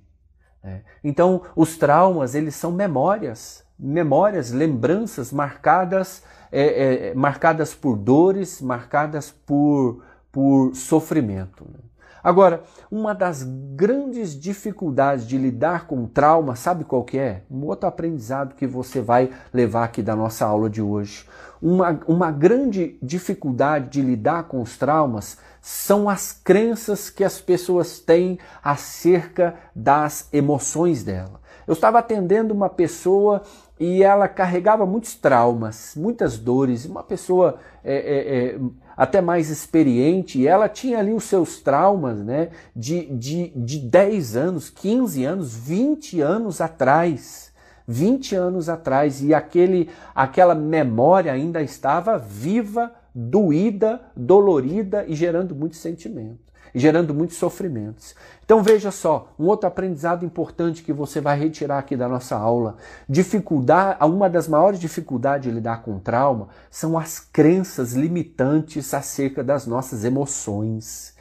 É. 0.61 0.81
Então, 1.01 1.43
os 1.55 1.77
traumas, 1.77 2.35
eles 2.35 2.53
são 2.53 2.73
memórias, 2.73 3.63
memórias, 3.79 4.51
lembranças 4.51 5.31
marcadas, 5.31 6.21
é, 6.51 7.11
é, 7.11 7.13
marcadas 7.13 7.73
por 7.73 7.95
dores, 7.95 8.61
marcadas 8.61 9.31
por, 9.31 10.03
por 10.33 10.75
sofrimento. 10.75 11.63
Né? 11.63 11.84
Agora, 12.25 12.63
uma 12.89 13.13
das 13.13 13.43
grandes 13.43 14.31
dificuldades 14.31 15.27
de 15.27 15.37
lidar 15.37 15.85
com 15.85 16.07
trauma, 16.07 16.55
sabe 16.55 16.83
qual 16.83 17.03
que 17.03 17.19
é? 17.19 17.43
Um 17.51 17.63
outro 17.65 17.87
aprendizado 17.87 18.55
que 18.55 18.65
você 18.65 18.99
vai 18.99 19.29
levar 19.53 19.83
aqui 19.83 20.01
da 20.01 20.15
nossa 20.15 20.43
aula 20.43 20.67
de 20.67 20.81
hoje. 20.81 21.27
Uma, 21.61 21.99
uma 22.07 22.31
grande 22.31 22.97
dificuldade 22.99 23.89
de 23.89 24.01
lidar 24.01 24.45
com 24.45 24.59
os 24.59 24.75
traumas 24.75 25.37
são 25.61 26.09
as 26.09 26.31
crenças 26.31 27.11
que 27.11 27.23
as 27.23 27.39
pessoas 27.39 27.99
têm 27.99 28.39
acerca 28.63 29.53
das 29.75 30.27
emoções 30.33 31.03
dela. 31.03 31.39
Eu 31.67 31.73
estava 31.73 31.99
atendendo 31.99 32.55
uma 32.55 32.69
pessoa 32.69 33.43
e 33.79 34.01
ela 34.01 34.27
carregava 34.27 34.83
muitos 34.83 35.13
traumas, 35.13 35.93
muitas 35.95 36.39
dores, 36.39 36.85
uma 36.85 37.03
pessoa 37.03 37.59
é, 37.83 37.95
é, 37.95 38.37
é, 38.55 38.59
até 38.95 39.21
mais 39.21 39.49
experiente, 39.49 40.39
e 40.39 40.47
ela 40.47 40.69
tinha 40.69 40.99
ali 40.99 41.13
os 41.13 41.25
seus 41.25 41.59
traumas 41.59 42.19
né, 42.19 42.49
de, 42.75 43.05
de, 43.07 43.51
de 43.55 43.79
10 43.79 44.35
anos, 44.35 44.69
15 44.69 45.23
anos, 45.25 45.55
20 45.55 46.21
anos 46.21 46.61
atrás. 46.61 47.53
20 47.87 48.35
anos 48.35 48.67
atrás, 48.67 49.21
e 49.21 49.31
aquele, 49.31 49.91
aquela 50.15 50.55
memória 50.55 51.31
ainda 51.31 51.61
estava 51.61 52.17
viva, 52.17 52.91
doída, 53.13 54.01
dolorida 54.15 55.05
e 55.07 55.13
gerando 55.13 55.53
muito 55.53 55.75
sentimento 55.75 56.45
gerando 56.75 57.13
muitos 57.13 57.37
sofrimentos. 57.37 58.13
Então 58.43 58.61
veja 58.61 58.91
só, 58.91 59.33
um 59.39 59.45
outro 59.45 59.67
aprendizado 59.67 60.25
importante 60.25 60.83
que 60.83 60.91
você 60.91 61.21
vai 61.21 61.39
retirar 61.39 61.79
aqui 61.79 61.95
da 61.95 62.07
nossa 62.07 62.35
aula. 62.35 62.75
Dificuldade, 63.07 63.97
uma 64.05 64.29
das 64.29 64.47
maiores 64.47 64.79
dificuldades 64.79 65.49
de 65.49 65.55
lidar 65.55 65.81
com 65.81 65.97
trauma 65.97 66.49
são 66.69 66.97
as 66.97 67.19
crenças 67.19 67.93
limitantes 67.93 68.93
acerca 68.93 69.43
das 69.43 69.65
nossas 69.65 70.03
emoções. 70.03 71.15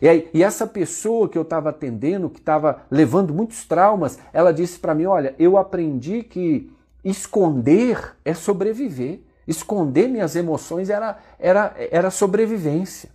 E, 0.00 0.08
aí, 0.08 0.30
e 0.32 0.44
essa 0.44 0.66
pessoa 0.66 1.28
que 1.28 1.36
eu 1.36 1.42
estava 1.42 1.70
atendendo, 1.70 2.30
que 2.30 2.38
estava 2.38 2.82
levando 2.90 3.34
muitos 3.34 3.64
traumas, 3.64 4.18
ela 4.32 4.52
disse 4.52 4.78
para 4.78 4.94
mim: 4.94 5.06
Olha, 5.06 5.34
eu 5.38 5.56
aprendi 5.56 6.22
que 6.22 6.70
esconder 7.02 8.14
é 8.24 8.34
sobreviver. 8.34 9.20
Esconder 9.46 10.08
minhas 10.08 10.36
emoções 10.36 10.90
era, 10.90 11.18
era, 11.38 11.74
era 11.90 12.10
sobrevivência. 12.10 13.08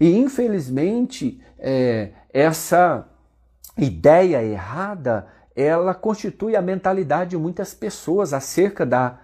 E 0.00 0.16
infelizmente 0.16 1.40
é, 1.58 2.10
essa 2.32 3.06
ideia 3.76 4.42
errada 4.42 5.26
ela 5.54 5.94
constitui 5.94 6.56
a 6.56 6.62
mentalidade 6.62 7.30
de 7.30 7.36
muitas 7.36 7.74
pessoas 7.74 8.32
acerca 8.32 8.86
da 8.86 9.18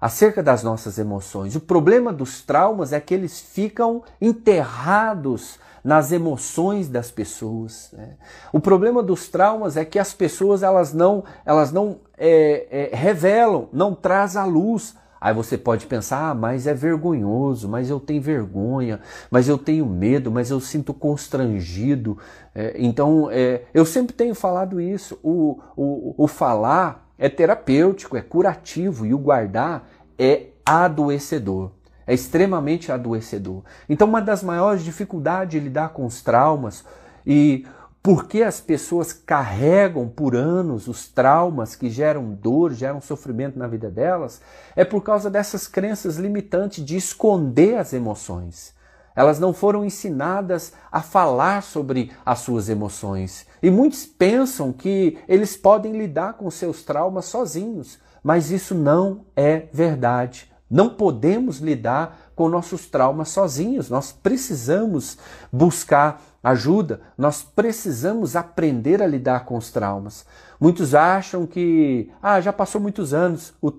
acerca 0.00 0.42
das 0.42 0.64
nossas 0.64 0.98
emoções. 0.98 1.54
O 1.54 1.60
problema 1.60 2.12
dos 2.12 2.42
traumas 2.42 2.92
é 2.92 2.98
que 2.98 3.14
eles 3.14 3.40
ficam 3.40 4.02
enterrados 4.20 5.60
nas 5.84 6.10
emoções 6.10 6.88
das 6.88 7.08
pessoas. 7.12 7.90
Né? 7.92 8.16
O 8.52 8.58
problema 8.58 9.00
dos 9.00 9.28
traumas 9.28 9.76
é 9.76 9.84
que 9.84 10.00
as 10.00 10.12
pessoas 10.12 10.64
elas 10.64 10.92
não 10.92 11.22
elas 11.44 11.70
não 11.70 12.00
é, 12.18 12.90
é, 12.92 12.96
revelam, 12.96 13.68
não 13.72 13.94
traz 13.94 14.36
à 14.36 14.44
luz 14.44 14.96
Aí 15.22 15.32
você 15.32 15.56
pode 15.56 15.86
pensar, 15.86 16.30
ah, 16.30 16.34
mas 16.34 16.66
é 16.66 16.74
vergonhoso, 16.74 17.68
mas 17.68 17.88
eu 17.88 18.00
tenho 18.00 18.20
vergonha, 18.20 18.98
mas 19.30 19.48
eu 19.48 19.56
tenho 19.56 19.86
medo, 19.86 20.32
mas 20.32 20.50
eu 20.50 20.58
sinto 20.58 20.92
constrangido. 20.92 22.18
É, 22.52 22.74
então, 22.76 23.28
é, 23.30 23.62
eu 23.72 23.86
sempre 23.86 24.12
tenho 24.14 24.34
falado 24.34 24.80
isso. 24.80 25.16
O, 25.22 25.60
o, 25.76 26.24
o 26.24 26.26
falar 26.26 27.08
é 27.16 27.28
terapêutico, 27.28 28.16
é 28.16 28.20
curativo, 28.20 29.06
e 29.06 29.14
o 29.14 29.18
guardar 29.18 29.88
é 30.18 30.46
adoecedor. 30.66 31.70
É 32.04 32.12
extremamente 32.12 32.90
adoecedor. 32.90 33.62
Então, 33.88 34.08
uma 34.08 34.20
das 34.20 34.42
maiores 34.42 34.82
dificuldades 34.82 35.52
de 35.52 35.60
lidar 35.60 35.90
com 35.90 36.04
os 36.04 36.20
traumas 36.20 36.84
e 37.24 37.64
por 38.02 38.26
que 38.26 38.42
as 38.42 38.60
pessoas 38.60 39.12
carregam 39.12 40.08
por 40.08 40.34
anos 40.34 40.88
os 40.88 41.06
traumas 41.06 41.76
que 41.76 41.88
geram 41.88 42.32
dor, 42.32 42.72
geram 42.72 43.00
sofrimento 43.00 43.56
na 43.56 43.68
vida 43.68 43.88
delas? 43.88 44.40
É 44.74 44.84
por 44.84 45.02
causa 45.02 45.30
dessas 45.30 45.68
crenças 45.68 46.16
limitantes 46.16 46.84
de 46.84 46.96
esconder 46.96 47.78
as 47.78 47.92
emoções. 47.92 48.74
Elas 49.14 49.38
não 49.38 49.52
foram 49.52 49.84
ensinadas 49.84 50.72
a 50.90 51.00
falar 51.00 51.62
sobre 51.62 52.10
as 52.26 52.40
suas 52.40 52.68
emoções. 52.68 53.46
E 53.62 53.70
muitos 53.70 54.04
pensam 54.04 54.72
que 54.72 55.18
eles 55.28 55.56
podem 55.56 55.96
lidar 55.96 56.32
com 56.32 56.50
seus 56.50 56.82
traumas 56.82 57.26
sozinhos, 57.26 58.00
mas 58.20 58.50
isso 58.50 58.74
não 58.74 59.26
é 59.36 59.68
verdade. 59.72 60.50
Não 60.68 60.88
podemos 60.88 61.58
lidar 61.58 62.31
com 62.42 62.48
nossos 62.48 62.86
traumas 62.86 63.28
sozinhos. 63.28 63.88
Nós 63.88 64.10
precisamos 64.10 65.16
buscar 65.52 66.20
ajuda, 66.42 67.00
nós 67.16 67.40
precisamos 67.40 68.34
aprender 68.34 69.00
a 69.00 69.06
lidar 69.06 69.44
com 69.44 69.56
os 69.56 69.70
traumas. 69.70 70.26
Muitos 70.58 70.92
acham 70.92 71.46
que, 71.46 72.10
ah, 72.20 72.40
já 72.40 72.52
passou 72.52 72.80
muitos 72.80 73.14
anos, 73.14 73.54
o 73.62 73.70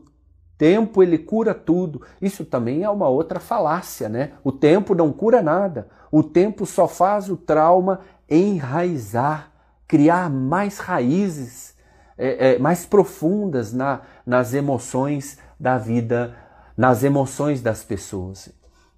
tempo 0.58 1.04
ele 1.04 1.18
cura 1.18 1.54
tudo. 1.54 2.04
Isso 2.22 2.46
também 2.46 2.84
é 2.84 2.90
uma 2.90 3.10
outra 3.10 3.38
falácia, 3.38 4.08
né? 4.08 4.32
O 4.46 4.52
tempo 4.54 4.96
não 4.96 5.12
cura 5.12 5.42
nada. 5.42 5.90
O 6.10 6.24
tempo 6.24 6.66
só 6.66 6.88
faz 6.88 7.30
o 7.30 7.36
trauma 7.36 8.00
enraizar, 8.30 9.52
criar 9.86 10.30
mais 10.30 10.78
raízes, 10.78 11.76
é, 12.18 12.54
é, 12.54 12.60
mais 12.60 12.86
profundas 12.86 13.74
na, 13.74 14.00
nas 14.26 14.54
emoções 14.54 15.38
da 15.60 15.78
vida 15.78 16.34
nas 16.76 17.04
emoções 17.04 17.62
das 17.62 17.84
pessoas. 17.84 18.50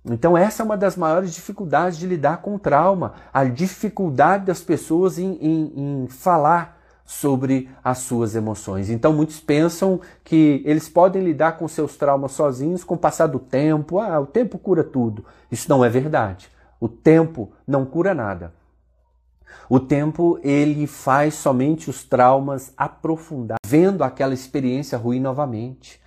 Então, 0.07 0.37
essa 0.37 0.61
é 0.61 0.65
uma 0.65 0.77
das 0.77 0.95
maiores 0.95 1.33
dificuldades 1.33 1.97
de 1.97 2.05
lidar 2.05 2.37
com 2.37 2.55
o 2.55 2.59
trauma, 2.59 3.13
a 3.33 3.43
dificuldade 3.43 4.45
das 4.45 4.61
pessoas 4.61 5.17
em, 5.17 5.33
em, 5.41 5.73
em 6.03 6.07
falar 6.07 6.79
sobre 7.03 7.69
as 7.83 7.99
suas 7.99 8.35
emoções. 8.35 8.89
Então, 8.89 9.13
muitos 9.13 9.39
pensam 9.39 9.99
que 10.23 10.61
eles 10.65 10.89
podem 10.89 11.23
lidar 11.23 11.53
com 11.53 11.67
seus 11.67 11.95
traumas 11.95 12.31
sozinhos 12.31 12.83
com 12.83 12.95
o 12.95 12.99
passar 12.99 13.27
do 13.27 13.39
tempo. 13.39 13.99
Ah, 13.99 14.19
o 14.19 14.25
tempo 14.25 14.57
cura 14.57 14.83
tudo. 14.83 15.25
Isso 15.51 15.69
não 15.69 15.83
é 15.83 15.89
verdade. 15.89 16.49
O 16.79 16.87
tempo 16.87 17.51
não 17.67 17.85
cura 17.85 18.13
nada. 18.13 18.53
O 19.69 19.79
tempo 19.79 20.39
ele 20.43 20.85
faz 20.85 21.35
somente 21.35 21.89
os 21.89 22.03
traumas 22.03 22.73
aprofundar, 22.77 23.57
vendo 23.65 24.03
aquela 24.03 24.33
experiência 24.33 24.97
ruim 24.97 25.19
novamente. 25.19 25.99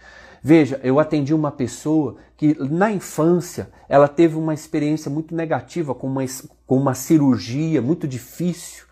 Veja, 0.42 0.80
eu 0.82 1.00
atendi 1.00 1.34
uma 1.34 1.50
pessoa 1.50 2.16
que 2.36 2.56
na 2.70 2.90
infância 2.90 3.70
ela 3.88 4.06
teve 4.06 4.36
uma 4.36 4.54
experiência 4.54 5.10
muito 5.10 5.34
negativa 5.34 5.94
com 5.94 6.06
uma, 6.06 6.22
com 6.66 6.76
uma 6.76 6.94
cirurgia 6.94 7.82
muito 7.82 8.06
difícil, 8.06 8.84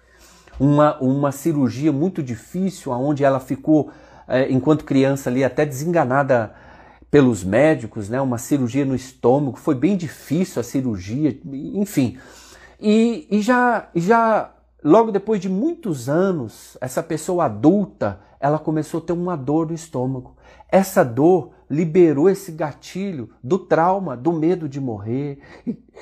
uma, 0.58 0.98
uma 0.98 1.30
cirurgia 1.30 1.92
muito 1.92 2.22
difícil, 2.22 2.92
onde 2.92 3.22
ela 3.22 3.38
ficou, 3.38 3.90
é, 4.26 4.50
enquanto 4.50 4.84
criança 4.84 5.30
ali, 5.30 5.44
até 5.44 5.64
desenganada 5.64 6.54
pelos 7.10 7.44
médicos, 7.44 8.08
né? 8.08 8.20
uma 8.20 8.38
cirurgia 8.38 8.84
no 8.84 8.94
estômago, 8.94 9.56
foi 9.58 9.74
bem 9.74 9.96
difícil 9.96 10.60
a 10.60 10.64
cirurgia, 10.64 11.38
enfim. 11.74 12.18
E, 12.80 13.26
e 13.30 13.40
já, 13.40 13.88
já 13.94 14.50
logo 14.82 15.10
depois 15.10 15.40
de 15.40 15.48
muitos 15.48 16.08
anos, 16.08 16.76
essa 16.80 17.02
pessoa 17.02 17.46
adulta, 17.46 18.20
ela 18.38 18.58
começou 18.58 18.98
a 18.98 19.02
ter 19.02 19.12
uma 19.12 19.36
dor 19.36 19.66
no 19.66 19.74
estômago. 19.74 20.36
Essa 20.70 21.04
dor 21.04 21.50
liberou 21.68 22.30
esse 22.30 22.52
gatilho 22.52 23.30
do 23.42 23.58
trauma, 23.58 24.16
do 24.16 24.32
medo 24.32 24.68
de 24.68 24.80
morrer, 24.80 25.40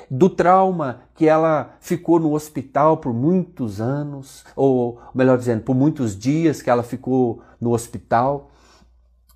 do 0.09 0.29
trauma 0.29 1.01
que 1.15 1.27
ela 1.27 1.75
ficou 1.79 2.19
no 2.19 2.33
hospital 2.33 2.97
por 2.97 3.13
muitos 3.13 3.81
anos, 3.81 4.45
ou 4.55 4.99
melhor 5.13 5.37
dizendo, 5.37 5.63
por 5.63 5.75
muitos 5.75 6.17
dias 6.17 6.61
que 6.61 6.69
ela 6.69 6.83
ficou 6.83 7.41
no 7.59 7.71
hospital. 7.71 8.51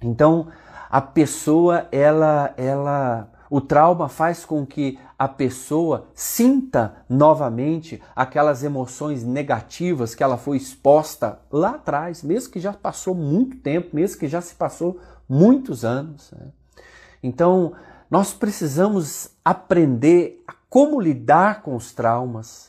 Então, 0.01 0.47
a 0.89 1.01
pessoa, 1.01 1.87
ela, 1.91 2.53
ela, 2.57 3.31
o 3.49 3.61
trauma 3.61 4.07
faz 4.07 4.45
com 4.45 4.65
que 4.65 4.97
a 5.19 5.27
pessoa 5.27 6.07
sinta 6.15 6.95
novamente 7.09 8.01
aquelas 8.15 8.63
emoções 8.63 9.21
negativas 9.21 10.15
que 10.15 10.23
ela 10.23 10.37
foi 10.37 10.55
exposta 10.55 11.39
lá 11.51 11.71
atrás, 11.71 12.23
mesmo 12.23 12.53
que 12.53 12.59
já 12.61 12.71
passou 12.71 13.13
muito 13.13 13.57
tempo, 13.57 13.93
mesmo 13.93 14.17
que 14.17 14.29
já 14.29 14.39
se 14.39 14.55
passou 14.55 14.97
muitos 15.27 15.83
anos. 15.83 16.31
Né? 16.31 16.47
Então, 17.21 17.73
nós 18.09 18.33
precisamos 18.33 19.31
aprender 19.43 20.41
a 20.47 20.53
como 20.69 21.01
lidar 21.01 21.63
com 21.63 21.75
os 21.75 21.91
traumas. 21.91 22.68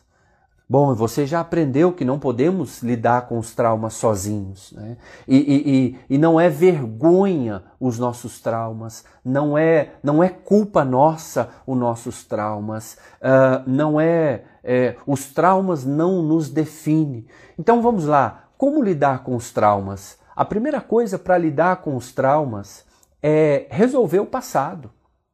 Bom, 0.70 0.94
você 0.94 1.26
já 1.26 1.40
aprendeu 1.40 1.92
que 1.92 2.04
não 2.04 2.16
podemos 2.16 2.80
lidar 2.80 3.26
com 3.26 3.40
os 3.40 3.52
traumas 3.52 3.94
sozinhos. 3.94 4.70
Né? 4.70 4.96
E, 5.26 5.36
e, 5.36 5.74
e, 5.74 6.14
e 6.14 6.16
não 6.16 6.38
é 6.38 6.48
vergonha 6.48 7.64
os 7.80 7.98
nossos 7.98 8.40
traumas, 8.40 9.04
não 9.24 9.58
é, 9.58 9.94
não 10.00 10.22
é 10.22 10.28
culpa 10.28 10.84
nossa 10.84 11.48
os 11.66 11.76
nossos 11.76 12.22
traumas, 12.22 12.96
uh, 13.20 13.68
não 13.68 14.00
é, 14.00 14.44
é, 14.62 14.94
os 15.04 15.32
traumas 15.32 15.84
não 15.84 16.22
nos 16.22 16.48
definem. 16.48 17.26
Então 17.58 17.82
vamos 17.82 18.04
lá, 18.04 18.44
como 18.56 18.80
lidar 18.80 19.24
com 19.24 19.34
os 19.34 19.50
traumas? 19.50 20.20
A 20.36 20.44
primeira 20.44 20.80
coisa 20.80 21.18
para 21.18 21.36
lidar 21.36 21.78
com 21.78 21.96
os 21.96 22.12
traumas 22.12 22.84
é 23.20 23.66
resolver 23.70 24.20
o 24.20 24.26
passado, 24.26 24.88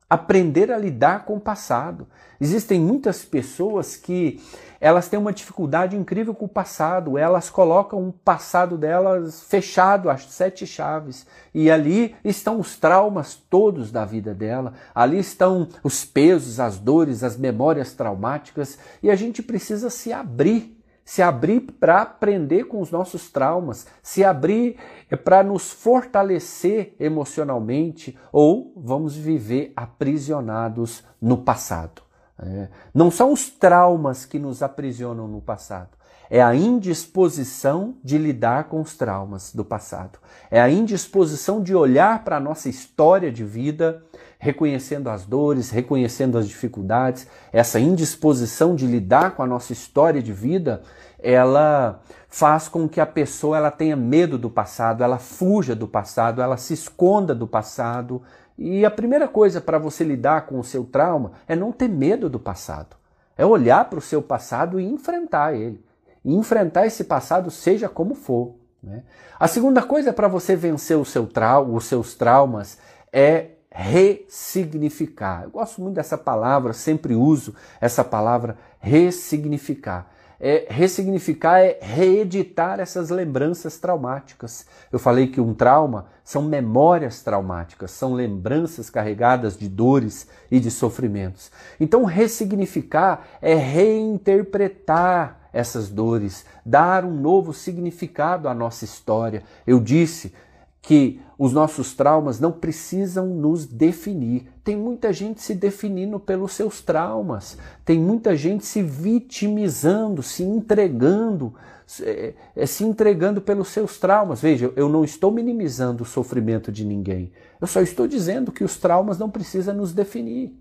aprender 0.08 0.70
a 0.70 0.78
lidar 0.78 1.24
com 1.24 1.36
o 1.36 1.40
passado. 1.40 2.06
Existem 2.40 2.80
muitas 2.80 3.24
pessoas 3.24 3.96
que 3.96 4.40
elas 4.80 5.08
têm 5.08 5.18
uma 5.18 5.32
dificuldade 5.32 5.96
incrível 5.96 6.34
com 6.34 6.44
o 6.44 6.48
passado, 6.48 7.16
elas 7.16 7.48
colocam 7.48 8.08
o 8.08 8.12
passado 8.12 8.76
delas 8.76 9.42
fechado 9.42 10.10
às 10.10 10.26
sete 10.26 10.66
chaves. 10.66 11.26
E 11.54 11.70
ali 11.70 12.14
estão 12.22 12.60
os 12.60 12.76
traumas 12.76 13.34
todos 13.34 13.90
da 13.90 14.04
vida 14.04 14.34
dela, 14.34 14.74
ali 14.94 15.18
estão 15.18 15.68
os 15.82 16.04
pesos, 16.04 16.60
as 16.60 16.78
dores, 16.78 17.24
as 17.24 17.36
memórias 17.36 17.94
traumáticas. 17.94 18.78
E 19.02 19.10
a 19.10 19.16
gente 19.16 19.42
precisa 19.42 19.88
se 19.90 20.12
abrir 20.12 20.75
se 21.06 21.22
abrir 21.22 21.60
para 21.60 22.02
aprender 22.02 22.64
com 22.64 22.80
os 22.80 22.90
nossos 22.90 23.30
traumas, 23.30 23.86
se 24.02 24.24
abrir 24.24 24.76
para 25.24 25.44
nos 25.44 25.70
fortalecer 25.70 26.96
emocionalmente 26.98 28.18
ou 28.32 28.72
vamos 28.76 29.14
viver 29.14 29.72
aprisionados 29.76 31.04
no 31.22 31.38
passado. 31.38 32.02
É. 32.38 32.68
Não 32.92 33.08
são 33.08 33.32
os 33.32 33.48
traumas 33.48 34.26
que 34.26 34.38
nos 34.38 34.64
aprisionam 34.64 35.28
no 35.28 35.40
passado, 35.40 35.90
é 36.30 36.42
a 36.42 36.54
indisposição 36.54 37.94
de 38.02 38.18
lidar 38.18 38.64
com 38.64 38.80
os 38.80 38.96
traumas 38.96 39.52
do 39.54 39.64
passado, 39.64 40.18
é 40.50 40.60
a 40.60 40.70
indisposição 40.70 41.62
de 41.62 41.74
olhar 41.74 42.24
para 42.24 42.36
a 42.36 42.40
nossa 42.40 42.68
história 42.68 43.30
de 43.30 43.44
vida 43.44 44.02
reconhecendo 44.38 45.08
as 45.08 45.24
dores, 45.24 45.70
reconhecendo 45.70 46.36
as 46.38 46.46
dificuldades, 46.46 47.26
essa 47.52 47.80
indisposição 47.80 48.74
de 48.74 48.86
lidar 48.86 49.32
com 49.32 49.42
a 49.42 49.46
nossa 49.46 49.72
história 49.72 50.22
de 50.22 50.32
vida, 50.32 50.82
ela 51.18 52.00
faz 52.28 52.68
com 52.68 52.88
que 52.88 53.00
a 53.00 53.06
pessoa 53.06 53.56
ela 53.56 53.70
tenha 53.70 53.96
medo 53.96 54.36
do 54.36 54.50
passado, 54.50 55.02
ela 55.02 55.18
fuja 55.18 55.74
do 55.74 55.88
passado, 55.88 56.42
ela 56.42 56.56
se 56.56 56.74
esconda 56.74 57.34
do 57.34 57.46
passado. 57.46 58.22
E 58.58 58.84
a 58.84 58.90
primeira 58.90 59.26
coisa 59.26 59.60
para 59.60 59.78
você 59.78 60.04
lidar 60.04 60.46
com 60.46 60.58
o 60.58 60.64
seu 60.64 60.84
trauma 60.84 61.32
é 61.48 61.56
não 61.56 61.72
ter 61.72 61.88
medo 61.88 62.28
do 62.28 62.38
passado. 62.38 62.96
É 63.36 63.44
olhar 63.44 63.88
para 63.88 63.98
o 63.98 64.02
seu 64.02 64.22
passado 64.22 64.78
e 64.78 64.84
enfrentar 64.84 65.54
ele. 65.54 65.84
E 66.26 66.34
enfrentar 66.34 66.84
esse 66.86 67.04
passado, 67.04 67.52
seja 67.52 67.88
como 67.88 68.16
for. 68.16 68.56
Né? 68.82 69.04
A 69.38 69.46
segunda 69.46 69.80
coisa 69.80 70.12
para 70.12 70.26
você 70.26 70.56
vencer 70.56 70.98
o 70.98 71.04
seu 71.04 71.24
trau 71.24 71.72
os 71.72 71.84
seus 71.84 72.14
traumas 72.14 72.78
é 73.12 73.50
ressignificar. 73.70 75.44
Eu 75.44 75.50
gosto 75.50 75.80
muito 75.80 75.94
dessa 75.94 76.18
palavra, 76.18 76.72
sempre 76.72 77.14
uso 77.14 77.54
essa 77.80 78.02
palavra 78.02 78.58
ressignificar. 78.80 80.10
É, 80.40 80.66
ressignificar 80.68 81.60
é 81.60 81.78
reeditar 81.80 82.80
essas 82.80 83.08
lembranças 83.08 83.78
traumáticas. 83.78 84.66
Eu 84.90 84.98
falei 84.98 85.28
que 85.28 85.40
um 85.40 85.54
trauma 85.54 86.06
são 86.24 86.42
memórias 86.42 87.22
traumáticas, 87.22 87.92
são 87.92 88.14
lembranças 88.14 88.90
carregadas 88.90 89.56
de 89.56 89.68
dores 89.68 90.26
e 90.50 90.58
de 90.58 90.72
sofrimentos. 90.72 91.52
Então, 91.78 92.04
ressignificar 92.04 93.26
é 93.40 93.54
reinterpretar 93.54 95.45
essas 95.56 95.88
dores, 95.88 96.44
dar 96.64 97.02
um 97.04 97.14
novo 97.18 97.54
significado 97.54 98.46
à 98.46 98.54
nossa 98.54 98.84
história. 98.84 99.42
Eu 99.66 99.80
disse 99.80 100.34
que 100.82 101.20
os 101.38 101.52
nossos 101.52 101.94
traumas 101.94 102.38
não 102.38 102.52
precisam 102.52 103.26
nos 103.26 103.66
definir. 103.66 104.46
Tem 104.62 104.76
muita 104.76 105.12
gente 105.12 105.40
se 105.40 105.54
definindo 105.54 106.20
pelos 106.20 106.52
seus 106.52 106.80
traumas, 106.80 107.56
tem 107.84 107.98
muita 107.98 108.36
gente 108.36 108.66
se 108.66 108.82
vitimizando, 108.82 110.22
se 110.22 110.42
entregando, 110.42 111.54
se 111.86 112.84
entregando 112.84 113.40
pelos 113.40 113.68
seus 113.68 113.98
traumas. 113.98 114.40
Veja, 114.40 114.72
eu 114.76 114.88
não 114.88 115.02
estou 115.02 115.32
minimizando 115.32 116.02
o 116.02 116.06
sofrimento 116.06 116.70
de 116.70 116.84
ninguém, 116.84 117.32
eu 117.60 117.66
só 117.66 117.80
estou 117.80 118.06
dizendo 118.06 118.52
que 118.52 118.62
os 118.62 118.76
traumas 118.76 119.18
não 119.18 119.30
precisam 119.30 119.74
nos 119.74 119.92
definir. 119.92 120.54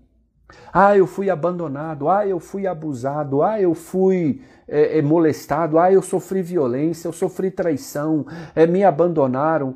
Ah, 0.72 0.96
eu 0.96 1.06
fui 1.06 1.28
abandonado, 1.30 2.08
ah, 2.08 2.26
eu 2.26 2.38
fui 2.38 2.66
abusado, 2.66 3.42
ah, 3.42 3.60
eu 3.60 3.74
fui 3.74 4.42
é, 4.68 4.98
é 4.98 5.02
molestado, 5.02 5.78
ah, 5.78 5.92
eu 5.92 6.02
sofri 6.02 6.42
violência, 6.42 7.08
eu 7.08 7.12
sofri 7.12 7.50
traição, 7.50 8.26
é, 8.54 8.66
me 8.66 8.84
abandonaram. 8.84 9.74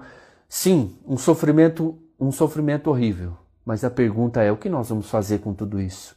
Sim, 0.49 0.97
um 1.07 1.17
sofrimento, 1.17 1.99
um 2.19 2.33
sofrimento 2.33 2.91
horrível. 2.91 3.33
Mas 3.65 3.85
a 3.85 3.91
pergunta 3.91 4.43
é: 4.43 4.51
o 4.51 4.57
que 4.57 4.69
nós 4.69 4.89
vamos 4.89 5.09
fazer 5.09 5.39
com 5.39 5.55
tudo 5.55 5.81
isso? 5.81 6.17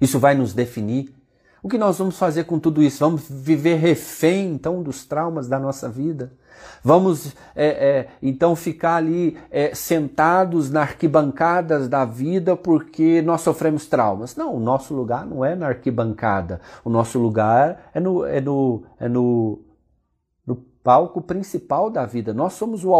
Isso 0.00 0.18
vai 0.18 0.34
nos 0.34 0.52
definir. 0.54 1.14
O 1.64 1.68
que 1.70 1.78
nós 1.78 1.96
vamos 1.96 2.18
fazer 2.18 2.44
com 2.44 2.58
tudo 2.58 2.82
isso? 2.82 3.02
Vamos 3.02 3.26
viver 3.26 3.76
refém, 3.76 4.52
então, 4.52 4.82
dos 4.82 5.06
traumas 5.06 5.48
da 5.48 5.58
nossa 5.58 5.88
vida? 5.88 6.30
Vamos, 6.82 7.34
é, 7.56 7.66
é, 7.66 8.08
então, 8.22 8.54
ficar 8.54 8.96
ali 8.96 9.38
é, 9.50 9.74
sentados 9.74 10.70
na 10.70 10.82
arquibancadas 10.82 11.88
da 11.88 12.04
vida 12.04 12.54
porque 12.54 13.22
nós 13.22 13.40
sofremos 13.40 13.86
traumas? 13.86 14.36
Não, 14.36 14.54
o 14.54 14.60
nosso 14.60 14.92
lugar 14.92 15.24
não 15.24 15.42
é 15.42 15.56
na 15.56 15.68
arquibancada. 15.68 16.60
O 16.84 16.90
nosso 16.90 17.18
lugar 17.18 17.90
é 17.94 17.98
no, 17.98 18.26
é 18.26 18.42
no, 18.42 18.82
é 19.00 19.08
no, 19.08 19.64
palco 20.82 21.22
principal 21.22 21.88
da 21.88 22.04
vida. 22.04 22.34
Nós 22.34 22.52
somos 22.52 22.84
o, 22.84 22.90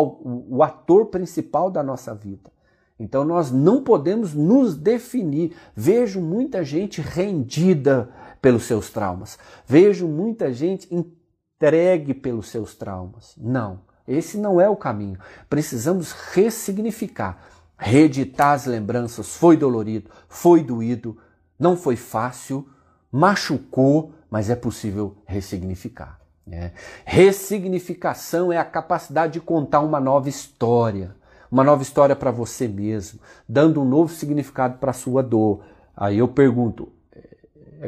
o 0.48 0.62
ator 0.62 1.08
principal 1.08 1.70
da 1.70 1.82
nossa 1.82 2.14
vida. 2.14 2.50
Então 2.98 3.24
nós 3.24 3.50
não 3.50 3.82
podemos 3.82 4.32
nos 4.32 4.74
definir. 4.74 5.54
Vejo 5.76 6.18
muita 6.18 6.64
gente 6.64 7.02
rendida 7.02 8.08
pelos 8.44 8.64
seus 8.64 8.90
traumas. 8.90 9.38
Vejo 9.66 10.06
muita 10.06 10.52
gente 10.52 10.94
entregue 10.94 12.12
pelos 12.12 12.50
seus 12.50 12.74
traumas. 12.74 13.32
Não, 13.38 13.80
esse 14.06 14.36
não 14.36 14.60
é 14.60 14.68
o 14.68 14.76
caminho. 14.76 15.18
Precisamos 15.48 16.12
ressignificar, 16.12 17.38
reeditar 17.78 18.52
as 18.52 18.66
lembranças. 18.66 19.34
Foi 19.34 19.56
dolorido, 19.56 20.10
foi 20.28 20.62
doído, 20.62 21.16
não 21.58 21.74
foi 21.74 21.96
fácil, 21.96 22.68
machucou, 23.10 24.12
mas 24.28 24.50
é 24.50 24.54
possível 24.54 25.16
ressignificar. 25.24 26.20
Né? 26.46 26.72
Ressignificação 27.06 28.52
é 28.52 28.58
a 28.58 28.64
capacidade 28.64 29.32
de 29.32 29.40
contar 29.40 29.80
uma 29.80 29.98
nova 29.98 30.28
história 30.28 31.16
uma 31.50 31.62
nova 31.62 31.82
história 31.82 32.16
para 32.16 32.32
você 32.32 32.66
mesmo, 32.66 33.20
dando 33.48 33.80
um 33.80 33.84
novo 33.84 34.12
significado 34.12 34.78
para 34.78 34.90
a 34.90 34.94
sua 34.94 35.22
dor. 35.22 35.60
Aí 35.96 36.18
eu 36.18 36.26
pergunto, 36.26 36.88
é, 36.88 36.93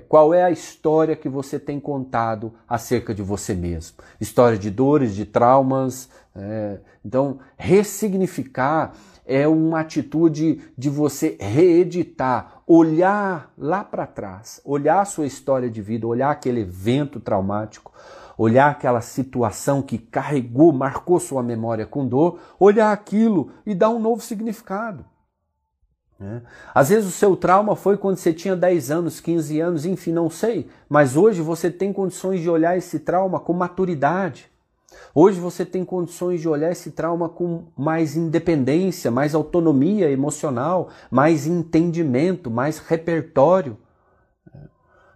qual 0.08 0.32
é 0.34 0.42
a 0.42 0.50
história 0.50 1.16
que 1.16 1.28
você 1.28 1.58
tem 1.58 1.80
contado 1.80 2.52
acerca 2.68 3.14
de 3.14 3.22
você 3.22 3.54
mesmo? 3.54 3.98
História 4.20 4.58
de 4.58 4.70
dores, 4.70 5.14
de 5.14 5.24
traumas. 5.24 6.08
É, 6.34 6.78
então, 7.04 7.38
ressignificar 7.56 8.92
é 9.24 9.48
uma 9.48 9.80
atitude 9.80 10.60
de 10.78 10.88
você 10.88 11.36
reeditar, 11.40 12.62
olhar 12.66 13.52
lá 13.58 13.82
para 13.82 14.06
trás, 14.06 14.60
olhar 14.64 15.00
a 15.00 15.04
sua 15.04 15.26
história 15.26 15.68
de 15.68 15.82
vida, 15.82 16.06
olhar 16.06 16.30
aquele 16.30 16.60
evento 16.60 17.18
traumático, 17.18 17.92
olhar 18.38 18.70
aquela 18.70 19.00
situação 19.00 19.82
que 19.82 19.98
carregou, 19.98 20.72
marcou 20.72 21.18
sua 21.18 21.42
memória 21.42 21.86
com 21.86 22.06
dor, 22.06 22.38
olhar 22.60 22.92
aquilo 22.92 23.50
e 23.64 23.74
dar 23.74 23.90
um 23.90 23.98
novo 23.98 24.22
significado. 24.22 25.04
Né? 26.18 26.42
Às 26.74 26.88
vezes 26.88 27.08
o 27.08 27.12
seu 27.12 27.36
trauma 27.36 27.76
foi 27.76 27.96
quando 27.96 28.16
você 28.16 28.32
tinha 28.32 28.56
10 28.56 28.90
anos, 28.90 29.20
15 29.20 29.60
anos, 29.60 29.84
enfim, 29.84 30.12
não 30.12 30.30
sei, 30.30 30.68
mas 30.88 31.16
hoje 31.16 31.42
você 31.42 31.70
tem 31.70 31.92
condições 31.92 32.40
de 32.40 32.48
olhar 32.48 32.76
esse 32.76 32.98
trauma 32.98 33.38
com 33.38 33.52
maturidade. 33.52 34.50
Hoje 35.14 35.38
você 35.38 35.64
tem 35.64 35.84
condições 35.84 36.40
de 36.40 36.48
olhar 36.48 36.70
esse 36.70 36.90
trauma 36.90 37.28
com 37.28 37.64
mais 37.76 38.16
independência, 38.16 39.10
mais 39.10 39.34
autonomia 39.34 40.10
emocional, 40.10 40.88
mais 41.10 41.46
entendimento, 41.46 42.50
mais 42.50 42.78
repertório. 42.78 43.76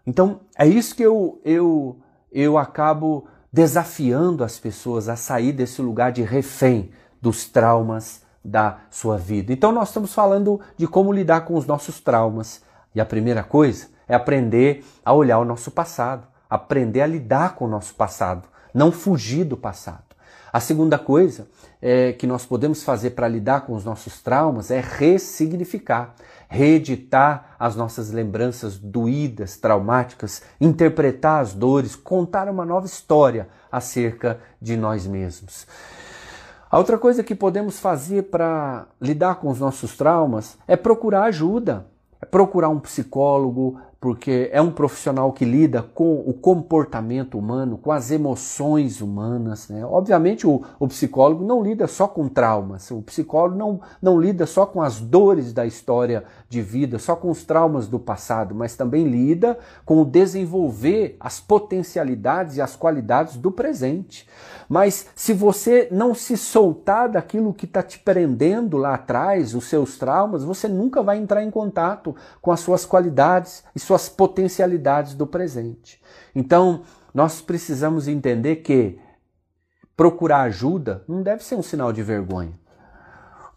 Então 0.06 0.40
é 0.58 0.66
isso 0.66 0.94
que 0.94 1.02
eu, 1.02 1.40
eu 1.44 1.98
eu 2.32 2.56
acabo 2.56 3.26
desafiando 3.52 4.44
as 4.44 4.58
pessoas 4.58 5.08
a 5.08 5.16
sair 5.16 5.52
desse 5.52 5.82
lugar 5.82 6.12
de 6.12 6.22
refém 6.22 6.92
dos 7.20 7.46
traumas 7.46 8.22
da 8.44 8.78
sua 8.90 9.18
vida. 9.18 9.52
Então 9.52 9.72
nós 9.72 9.88
estamos 9.88 10.14
falando 10.14 10.60
de 10.76 10.86
como 10.86 11.12
lidar 11.12 11.42
com 11.42 11.54
os 11.54 11.66
nossos 11.66 12.00
traumas. 12.00 12.62
E 12.94 13.00
a 13.00 13.06
primeira 13.06 13.42
coisa 13.42 13.88
é 14.08 14.14
aprender 14.14 14.84
a 15.04 15.12
olhar 15.12 15.38
o 15.38 15.44
nosso 15.44 15.70
passado, 15.70 16.26
aprender 16.48 17.02
a 17.02 17.06
lidar 17.06 17.54
com 17.54 17.66
o 17.66 17.68
nosso 17.68 17.94
passado, 17.94 18.48
não 18.74 18.90
fugir 18.90 19.44
do 19.44 19.56
passado. 19.56 20.10
A 20.52 20.58
segunda 20.58 20.98
coisa 20.98 21.46
é, 21.80 22.12
que 22.12 22.26
nós 22.26 22.44
podemos 22.44 22.82
fazer 22.82 23.10
para 23.10 23.28
lidar 23.28 23.62
com 23.62 23.74
os 23.74 23.84
nossos 23.84 24.20
traumas 24.20 24.70
é 24.70 24.80
ressignificar, 24.80 26.14
reeditar 26.48 27.54
as 27.58 27.76
nossas 27.76 28.10
lembranças 28.10 28.76
doídas, 28.76 29.56
traumáticas, 29.56 30.42
interpretar 30.60 31.40
as 31.40 31.54
dores, 31.54 31.94
contar 31.94 32.48
uma 32.48 32.64
nova 32.64 32.86
história 32.86 33.48
acerca 33.70 34.40
de 34.60 34.76
nós 34.76 35.06
mesmos. 35.06 35.66
A 36.70 36.78
outra 36.78 36.96
coisa 36.96 37.24
que 37.24 37.34
podemos 37.34 37.80
fazer 37.80 38.30
para 38.30 38.86
lidar 39.00 39.34
com 39.36 39.48
os 39.48 39.58
nossos 39.58 39.96
traumas 39.96 40.56
é 40.68 40.76
procurar 40.76 41.24
ajuda, 41.24 41.84
é 42.22 42.24
procurar 42.24 42.68
um 42.68 42.78
psicólogo, 42.78 43.80
porque 44.00 44.48
é 44.50 44.62
um 44.62 44.70
profissional 44.70 45.30
que 45.30 45.44
lida 45.44 45.82
com 45.82 46.20
o 46.20 46.32
comportamento 46.32 47.38
humano, 47.38 47.76
com 47.76 47.92
as 47.92 48.10
emoções 48.10 49.02
humanas. 49.02 49.68
Né? 49.68 49.84
Obviamente, 49.84 50.46
o, 50.46 50.62
o, 50.78 50.88
psicólogo 50.88 51.44
não 51.44 51.62
lida 51.62 51.86
só 51.86 52.08
com 52.08 52.26
traumas, 52.26 52.90
o 52.90 53.02
psicólogo 53.02 53.58
não, 53.58 53.80
não 54.00 54.18
lida 54.18 54.46
só 54.46 54.64
com 54.64 54.80
as 54.80 54.98
dores 54.98 55.52
da 55.52 55.66
história 55.66 56.24
de 56.48 56.62
vida, 56.62 56.98
só 56.98 57.14
com 57.14 57.30
os 57.30 57.44
traumas 57.44 57.86
do 57.86 57.98
passado, 57.98 58.54
mas 58.54 58.74
também 58.74 59.04
lida 59.04 59.58
com 59.84 60.00
o 60.00 60.04
desenvolver 60.04 61.16
as 61.20 61.38
potencialidades 61.38 62.56
e 62.56 62.62
as 62.62 62.74
qualidades 62.74 63.36
do 63.36 63.50
presente. 63.50 64.26
Mas 64.66 65.08
se 65.14 65.34
você 65.34 65.88
não 65.90 66.14
se 66.14 66.36
soltar 66.38 67.08
daquilo 67.08 67.52
que 67.52 67.66
está 67.66 67.82
te 67.82 67.98
prendendo 67.98 68.78
lá 68.78 68.94
atrás, 68.94 69.54
os 69.54 69.64
seus 69.64 69.98
traumas, 69.98 70.42
você 70.42 70.68
nunca 70.68 71.02
vai 71.02 71.18
entrar 71.18 71.42
em 71.42 71.50
contato 71.50 72.14
com 72.40 72.50
as 72.50 72.60
suas 72.60 72.86
qualidades 72.86 73.62
e 73.74 73.89
suas 73.90 74.08
potencialidades 74.08 75.14
do 75.14 75.26
presente. 75.26 76.00
Então, 76.32 76.82
nós 77.12 77.40
precisamos 77.40 78.06
entender 78.06 78.56
que 78.56 79.00
procurar 79.96 80.42
ajuda 80.42 81.02
não 81.08 81.24
deve 81.24 81.42
ser 81.42 81.56
um 81.56 81.62
sinal 81.62 81.92
de 81.92 82.00
vergonha. 82.00 82.52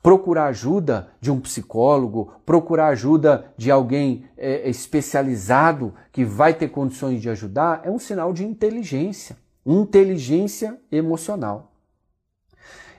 Procurar 0.01 0.47
ajuda 0.47 1.09
de 1.21 1.31
um 1.31 1.39
psicólogo, 1.39 2.33
procurar 2.43 2.87
ajuda 2.87 3.45
de 3.55 3.69
alguém 3.69 4.25
é, 4.35 4.67
especializado 4.67 5.93
que 6.11 6.25
vai 6.25 6.51
ter 6.55 6.69
condições 6.69 7.21
de 7.21 7.29
ajudar, 7.29 7.81
é 7.83 7.91
um 7.91 7.99
sinal 7.99 8.33
de 8.33 8.43
inteligência, 8.43 9.37
inteligência 9.63 10.79
emocional. 10.91 11.71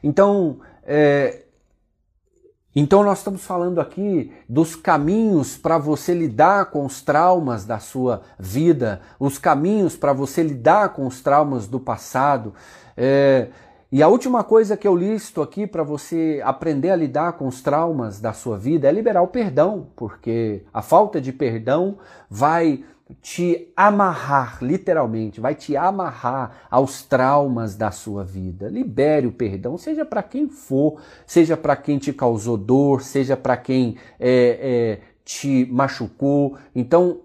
Então, 0.04 0.60
é, 0.84 1.43
então, 2.74 3.04
nós 3.04 3.18
estamos 3.18 3.44
falando 3.44 3.80
aqui 3.80 4.32
dos 4.48 4.74
caminhos 4.74 5.56
para 5.56 5.78
você 5.78 6.12
lidar 6.12 6.66
com 6.66 6.84
os 6.84 7.00
traumas 7.00 7.64
da 7.64 7.78
sua 7.78 8.22
vida, 8.38 9.00
os 9.18 9.38
caminhos 9.38 9.96
para 9.96 10.12
você 10.12 10.42
lidar 10.42 10.88
com 10.88 11.06
os 11.06 11.20
traumas 11.20 11.68
do 11.68 11.78
passado. 11.78 12.52
É, 12.96 13.48
e 13.92 14.02
a 14.02 14.08
última 14.08 14.42
coisa 14.42 14.76
que 14.76 14.88
eu 14.88 14.96
listo 14.96 15.40
aqui 15.40 15.68
para 15.68 15.84
você 15.84 16.42
aprender 16.44 16.90
a 16.90 16.96
lidar 16.96 17.34
com 17.34 17.46
os 17.46 17.62
traumas 17.62 18.20
da 18.20 18.32
sua 18.32 18.58
vida 18.58 18.88
é 18.88 18.90
liberar 18.90 19.22
o 19.22 19.28
perdão, 19.28 19.86
porque 19.94 20.64
a 20.74 20.82
falta 20.82 21.20
de 21.20 21.32
perdão 21.32 21.98
vai 22.28 22.82
te 23.20 23.70
amarrar, 23.76 24.58
literalmente, 24.62 25.40
vai 25.40 25.54
te 25.54 25.76
amarrar 25.76 26.66
aos 26.70 27.02
traumas 27.02 27.76
da 27.76 27.90
sua 27.90 28.24
vida. 28.24 28.68
Libere 28.68 29.26
o 29.26 29.32
perdão, 29.32 29.76
seja 29.76 30.04
para 30.04 30.22
quem 30.22 30.48
for, 30.48 31.00
seja 31.26 31.56
para 31.56 31.76
quem 31.76 31.98
te 31.98 32.12
causou 32.12 32.56
dor, 32.56 33.02
seja 33.02 33.36
para 33.36 33.56
quem 33.56 33.96
é, 34.18 35.00
é, 35.00 35.00
te 35.24 35.68
machucou. 35.70 36.56
Então, 36.74 37.20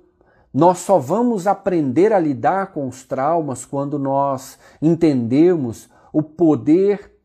nós 0.53 0.79
só 0.79 0.99
vamos 0.99 1.47
aprender 1.47 2.11
a 2.11 2.19
lidar 2.19 2.73
com 2.73 2.87
os 2.87 3.03
traumas 3.03 3.65
quando 3.65 3.97
nós 3.97 4.59
entendermos 4.81 5.89
o 6.11 6.21
poder 6.21 7.15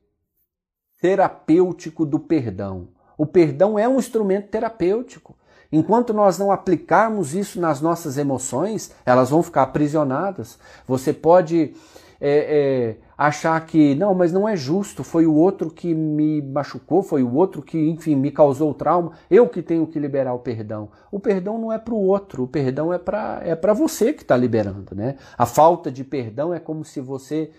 terapêutico 1.00 2.06
do 2.06 2.20
perdão. 2.20 2.88
O 3.16 3.26
perdão 3.26 3.78
é 3.78 3.88
um 3.88 3.98
instrumento 3.98 4.48
terapêutico. 4.48 5.36
Enquanto 5.74 6.14
nós 6.14 6.38
não 6.38 6.52
aplicarmos 6.52 7.34
isso 7.34 7.60
nas 7.60 7.80
nossas 7.80 8.16
emoções, 8.16 8.92
elas 9.04 9.30
vão 9.30 9.42
ficar 9.42 9.62
aprisionadas. 9.62 10.56
Você 10.86 11.12
pode 11.12 11.74
é, 12.20 12.30
é, 12.30 12.96
achar 13.18 13.60
que, 13.66 13.92
não, 13.96 14.14
mas 14.14 14.32
não 14.32 14.48
é 14.48 14.54
justo, 14.54 15.02
foi 15.02 15.26
o 15.26 15.34
outro 15.34 15.68
que 15.68 15.92
me 15.92 16.40
machucou, 16.40 17.02
foi 17.02 17.24
o 17.24 17.34
outro 17.34 17.60
que, 17.60 17.76
enfim, 17.90 18.14
me 18.14 18.30
causou 18.30 18.72
trauma, 18.72 19.14
eu 19.28 19.48
que 19.48 19.60
tenho 19.60 19.84
que 19.84 19.98
liberar 19.98 20.32
o 20.32 20.38
perdão. 20.38 20.90
O 21.10 21.18
perdão 21.18 21.58
não 21.58 21.72
é 21.72 21.78
para 21.78 21.92
o 21.92 22.06
outro, 22.06 22.44
o 22.44 22.48
perdão 22.48 22.92
é 22.92 22.98
para 22.98 23.40
é 23.42 23.74
você 23.74 24.12
que 24.12 24.22
está 24.22 24.36
liberando. 24.36 24.94
Né? 24.94 25.16
A 25.36 25.44
falta 25.44 25.90
de 25.90 26.04
perdão 26.04 26.54
é 26.54 26.60
como 26.60 26.84
se 26.84 27.00
você 27.00 27.50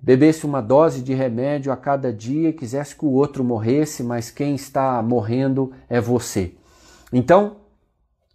bebesse 0.00 0.46
uma 0.46 0.60
dose 0.60 1.02
de 1.02 1.14
remédio 1.14 1.72
a 1.72 1.76
cada 1.76 2.12
dia 2.12 2.52
quisesse 2.52 2.94
que 2.94 3.04
o 3.04 3.10
outro 3.10 3.42
morresse, 3.42 4.04
mas 4.04 4.30
quem 4.30 4.54
está 4.54 5.02
morrendo 5.02 5.72
é 5.88 6.00
você. 6.00 6.54
Então, 7.12 7.56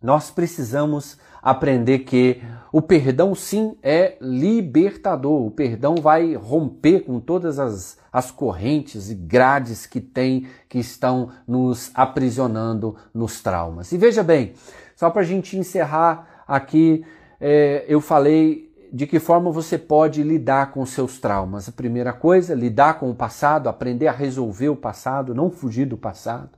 nós 0.01 0.29
precisamos 0.31 1.17
aprender 1.41 1.99
que 1.99 2.41
o 2.71 2.81
perdão 2.81 3.35
sim 3.35 3.77
é 3.81 4.17
libertador. 4.19 5.45
O 5.45 5.51
perdão 5.51 5.95
vai 5.95 6.35
romper 6.35 7.01
com 7.01 7.19
todas 7.19 7.59
as, 7.59 7.97
as 8.11 8.31
correntes 8.31 9.09
e 9.09 9.15
grades 9.15 9.85
que 9.85 10.01
tem, 10.01 10.47
que 10.67 10.79
estão 10.79 11.29
nos 11.47 11.91
aprisionando 11.93 12.95
nos 13.13 13.41
traumas. 13.41 13.91
E 13.91 13.97
veja 13.97 14.23
bem, 14.23 14.53
Só 14.95 15.09
para 15.09 15.21
a 15.21 15.25
gente 15.25 15.57
encerrar 15.57 16.43
aqui, 16.47 17.05
é, 17.39 17.85
eu 17.87 17.99
falei 17.99 18.71
de 18.91 19.07
que 19.07 19.19
forma 19.19 19.51
você 19.51 19.77
pode 19.77 20.21
lidar 20.21 20.71
com 20.71 20.85
seus 20.85 21.19
traumas. 21.19 21.67
A 21.67 21.71
primeira 21.71 22.13
coisa, 22.13 22.53
lidar 22.53 22.99
com 22.99 23.09
o 23.09 23.15
passado, 23.15 23.67
aprender 23.67 24.07
a 24.07 24.11
resolver 24.11 24.69
o 24.69 24.75
passado, 24.75 25.33
não 25.33 25.49
fugir 25.49 25.85
do 25.85 25.97
passado. 25.97 26.49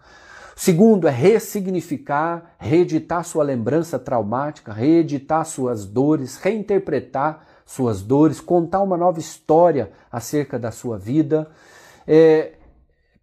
Segundo 0.56 1.06
é 1.06 1.12
ressignificar, 1.12 2.56
reeditar 2.58 3.26
sua 3.26 3.44
lembrança 3.44 4.00
traumática, 4.00 4.72
reeditar 4.72 5.46
suas 5.46 5.86
dores, 5.86 6.38
reinterpretar 6.38 7.46
suas 7.66 8.02
dores, 8.02 8.40
contar 8.40 8.82
uma 8.82 8.96
nova 8.96 9.20
história 9.20 9.92
acerca 10.10 10.58
da 10.58 10.72
sua 10.72 10.98
vida, 10.98 11.50
é, 12.08 12.54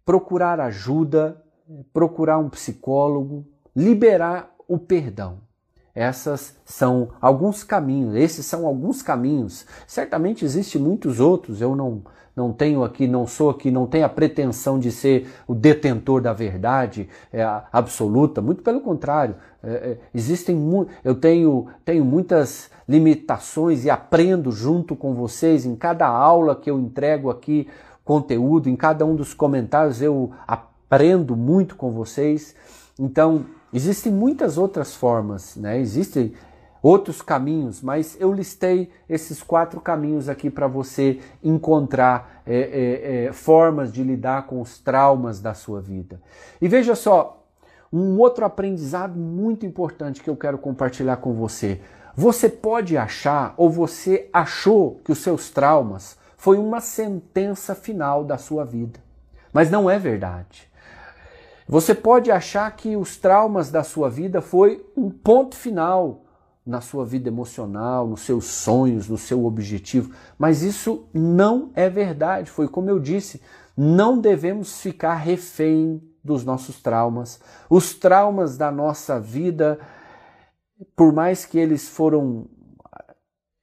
procurar 0.05 0.59
ajuda, 0.59 1.41
procurar 1.91 2.37
um 2.37 2.49
psicólogo, 2.49 3.45
liberar 3.75 4.53
o 4.67 4.77
perdão. 4.77 5.39
Essas 5.95 6.55
são 6.65 7.09
alguns 7.21 7.63
caminhos, 7.63 8.15
esses 8.15 8.45
são 8.45 8.65
alguns 8.65 9.01
caminhos. 9.01 9.65
Certamente 9.87 10.43
existem 10.43 10.81
muitos 10.81 11.19
outros, 11.19 11.61
eu 11.61 11.75
não, 11.75 12.03
não 12.35 12.51
tenho 12.51 12.83
aqui, 12.83 13.07
não 13.07 13.27
sou 13.27 13.49
aqui, 13.49 13.69
não 13.69 13.85
tenho 13.85 14.05
a 14.05 14.09
pretensão 14.09 14.79
de 14.79 14.91
ser 14.91 15.27
o 15.47 15.53
detentor 15.53 16.21
da 16.21 16.33
verdade 16.33 17.07
é, 17.31 17.43
absoluta, 17.71 18.41
muito 18.41 18.61
pelo 18.63 18.81
contrário. 18.81 19.35
É, 19.63 19.71
é, 19.71 19.97
existem 20.13 20.57
eu 21.03 21.15
tenho, 21.15 21.67
tenho 21.85 22.03
muitas 22.03 22.69
limitações 22.87 23.85
e 23.85 23.89
aprendo 23.89 24.51
junto 24.51 24.95
com 24.95 25.13
vocês 25.13 25.65
em 25.65 25.75
cada 25.75 26.07
aula 26.07 26.55
que 26.55 26.69
eu 26.69 26.79
entrego 26.79 27.29
aqui 27.29 27.67
conteúdo, 28.03 28.69
em 28.69 28.75
cada 28.75 29.05
um 29.05 29.15
dos 29.15 29.33
comentários 29.33 30.01
eu 30.01 30.31
aprendo 30.47 31.35
muito 31.35 31.75
com 31.75 31.91
vocês. 31.91 32.55
Então, 32.99 33.45
Existem 33.73 34.11
muitas 34.11 34.59
outras 34.59 34.93
formas, 34.93 35.55
né? 35.55 35.79
Existem 35.79 36.33
outros 36.83 37.21
caminhos, 37.21 37.81
mas 37.81 38.17
eu 38.19 38.33
listei 38.33 38.91
esses 39.07 39.41
quatro 39.41 39.79
caminhos 39.79 40.27
aqui 40.27 40.49
para 40.49 40.67
você 40.67 41.21
encontrar 41.41 42.43
é, 42.45 42.55
é, 42.55 43.25
é, 43.25 43.31
formas 43.31 43.91
de 43.93 44.03
lidar 44.03 44.45
com 44.47 44.59
os 44.59 44.77
traumas 44.79 45.39
da 45.39 45.53
sua 45.53 45.79
vida. 45.79 46.21
E 46.61 46.67
veja 46.67 46.93
só, 46.93 47.41
um 47.91 48.19
outro 48.19 48.43
aprendizado 48.43 49.17
muito 49.17 49.65
importante 49.65 50.21
que 50.21 50.29
eu 50.29 50.35
quero 50.35 50.57
compartilhar 50.57 51.17
com 51.17 51.33
você. 51.33 51.79
Você 52.15 52.49
pode 52.49 52.97
achar, 52.97 53.53
ou 53.55 53.69
você 53.69 54.29
achou, 54.33 54.99
que 55.05 55.11
os 55.11 55.19
seus 55.19 55.49
traumas 55.49 56.17
foi 56.35 56.57
uma 56.57 56.81
sentença 56.81 57.73
final 57.73 58.25
da 58.25 58.37
sua 58.37 58.65
vida. 58.65 58.99
Mas 59.53 59.71
não 59.71 59.89
é 59.89 59.97
verdade. 59.97 60.69
Você 61.65 61.95
pode 61.95 62.29
achar 62.29 62.69
que 62.75 62.97
os 62.97 63.15
traumas 63.15 63.71
da 63.71 63.83
sua 63.83 64.09
vida 64.09 64.41
foi 64.41 64.85
um 64.97 65.09
ponto 65.09 65.55
final 65.55 66.23
na 66.65 66.79
sua 66.79 67.05
vida 67.05 67.27
emocional, 67.27 68.07
nos 68.07 68.21
seus 68.21 68.45
sonhos, 68.45 69.09
no 69.09 69.17
seu 69.17 69.45
objetivo, 69.45 70.13
mas 70.37 70.63
isso 70.63 71.05
não 71.13 71.71
é 71.75 71.89
verdade. 71.89 72.49
Foi 72.49 72.67
como 72.67 72.89
eu 72.89 72.99
disse, 72.99 73.41
não 73.75 74.19
devemos 74.19 74.81
ficar 74.81 75.15
refém 75.15 76.01
dos 76.23 76.45
nossos 76.45 76.81
traumas. 76.81 77.39
Os 77.69 77.93
traumas 77.93 78.57
da 78.57 78.71
nossa 78.71 79.19
vida, 79.19 79.79
por 80.95 81.11
mais 81.11 81.45
que 81.45 81.57
eles 81.57 81.89
foram 81.89 82.47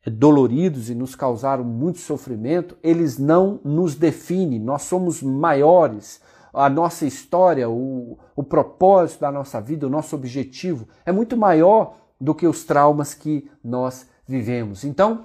doloridos 0.06 0.90
e 0.90 0.94
nos 0.94 1.14
causaram 1.14 1.64
muito 1.64 1.98
sofrimento, 1.98 2.76
eles 2.82 3.18
não 3.18 3.60
nos 3.64 3.94
definem. 3.94 4.58
Nós 4.58 4.82
somos 4.82 5.22
maiores 5.22 6.20
a 6.52 6.68
nossa 6.68 7.06
história, 7.06 7.68
o, 7.68 8.18
o 8.34 8.42
propósito 8.42 9.20
da 9.20 9.30
nossa 9.30 9.60
vida, 9.60 9.86
o 9.86 9.90
nosso 9.90 10.16
objetivo 10.16 10.88
é 11.06 11.12
muito 11.12 11.36
maior 11.36 11.96
do 12.20 12.34
que 12.34 12.46
os 12.46 12.64
traumas 12.64 13.14
que 13.14 13.50
nós 13.64 14.06
vivemos. 14.26 14.84
Então, 14.84 15.24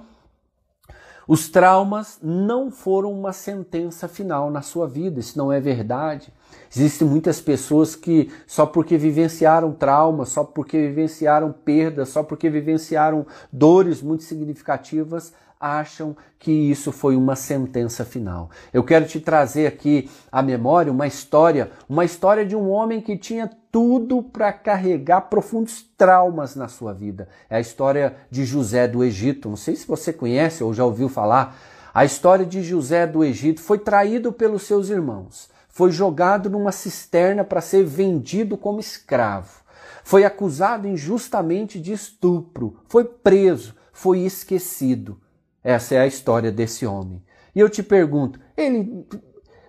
os 1.28 1.48
traumas 1.48 2.18
não 2.22 2.70
foram 2.70 3.12
uma 3.12 3.32
sentença 3.32 4.06
final 4.06 4.48
na 4.48 4.62
sua 4.62 4.86
vida, 4.86 5.18
isso 5.18 5.36
não 5.36 5.52
é 5.52 5.60
verdade. 5.60 6.32
Existem 6.74 7.06
muitas 7.06 7.40
pessoas 7.40 7.96
que 7.96 8.30
só 8.46 8.64
porque 8.64 8.96
vivenciaram 8.96 9.72
traumas, 9.72 10.28
só 10.28 10.44
porque 10.44 10.78
vivenciaram 10.78 11.52
perdas, 11.52 12.10
só 12.10 12.22
porque 12.22 12.48
vivenciaram 12.48 13.26
dores 13.52 14.00
muito 14.00 14.22
significativas, 14.22 15.32
acham 15.60 16.16
que 16.38 16.50
isso 16.50 16.92
foi 16.92 17.16
uma 17.16 17.34
sentença 17.34 18.04
final. 18.04 18.50
Eu 18.72 18.84
quero 18.84 19.06
te 19.06 19.20
trazer 19.20 19.66
aqui 19.66 20.10
à 20.30 20.42
memória 20.42 20.92
uma 20.92 21.06
história, 21.06 21.70
uma 21.88 22.04
história 22.04 22.44
de 22.44 22.54
um 22.54 22.70
homem 22.70 23.00
que 23.00 23.16
tinha 23.16 23.50
tudo 23.72 24.22
para 24.22 24.52
carregar 24.52 25.22
profundos 25.22 25.84
traumas 25.96 26.54
na 26.54 26.68
sua 26.68 26.92
vida. 26.92 27.28
É 27.48 27.56
a 27.56 27.60
história 27.60 28.16
de 28.30 28.44
José 28.44 28.86
do 28.86 29.02
Egito. 29.02 29.48
Não 29.48 29.56
sei 29.56 29.76
se 29.76 29.86
você 29.86 30.12
conhece 30.12 30.62
ou 30.62 30.72
já 30.72 30.84
ouviu 30.84 31.08
falar. 31.08 31.56
A 31.96 32.04
história 32.04 32.44
de 32.44 32.62
José 32.62 33.06
do 33.06 33.24
Egito 33.24 33.62
foi 33.62 33.78
traído 33.78 34.30
pelos 34.30 34.64
seus 34.64 34.90
irmãos, 34.90 35.48
foi 35.66 35.90
jogado 35.90 36.50
numa 36.50 36.70
cisterna 36.70 37.42
para 37.42 37.62
ser 37.62 37.86
vendido 37.86 38.54
como 38.58 38.80
escravo, 38.80 39.62
foi 40.04 40.22
acusado 40.22 40.86
injustamente 40.86 41.80
de 41.80 41.94
estupro, 41.94 42.76
foi 42.86 43.04
preso, 43.04 43.74
foi 43.94 44.18
esquecido. 44.20 45.18
Essa 45.66 45.96
é 45.96 45.98
a 45.98 46.06
história 46.06 46.52
desse 46.52 46.86
homem. 46.86 47.20
E 47.52 47.58
eu 47.58 47.68
te 47.68 47.82
pergunto, 47.82 48.38
ele 48.56 49.04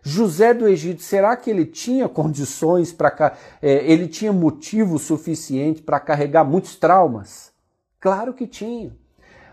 José 0.04 0.54
do 0.54 0.68
Egito, 0.68 1.02
será 1.02 1.36
que 1.36 1.50
ele 1.50 1.66
tinha 1.66 2.08
condições 2.08 2.94
para 2.94 3.36
é, 3.60 3.84
ele 3.92 4.08
tinha 4.08 4.32
motivo 4.32 5.00
suficiente 5.00 5.82
para 5.82 6.00
carregar 6.00 6.44
muitos 6.44 6.76
traumas? 6.76 7.52
Claro 8.00 8.32
que 8.32 8.46
tinha. 8.46 8.96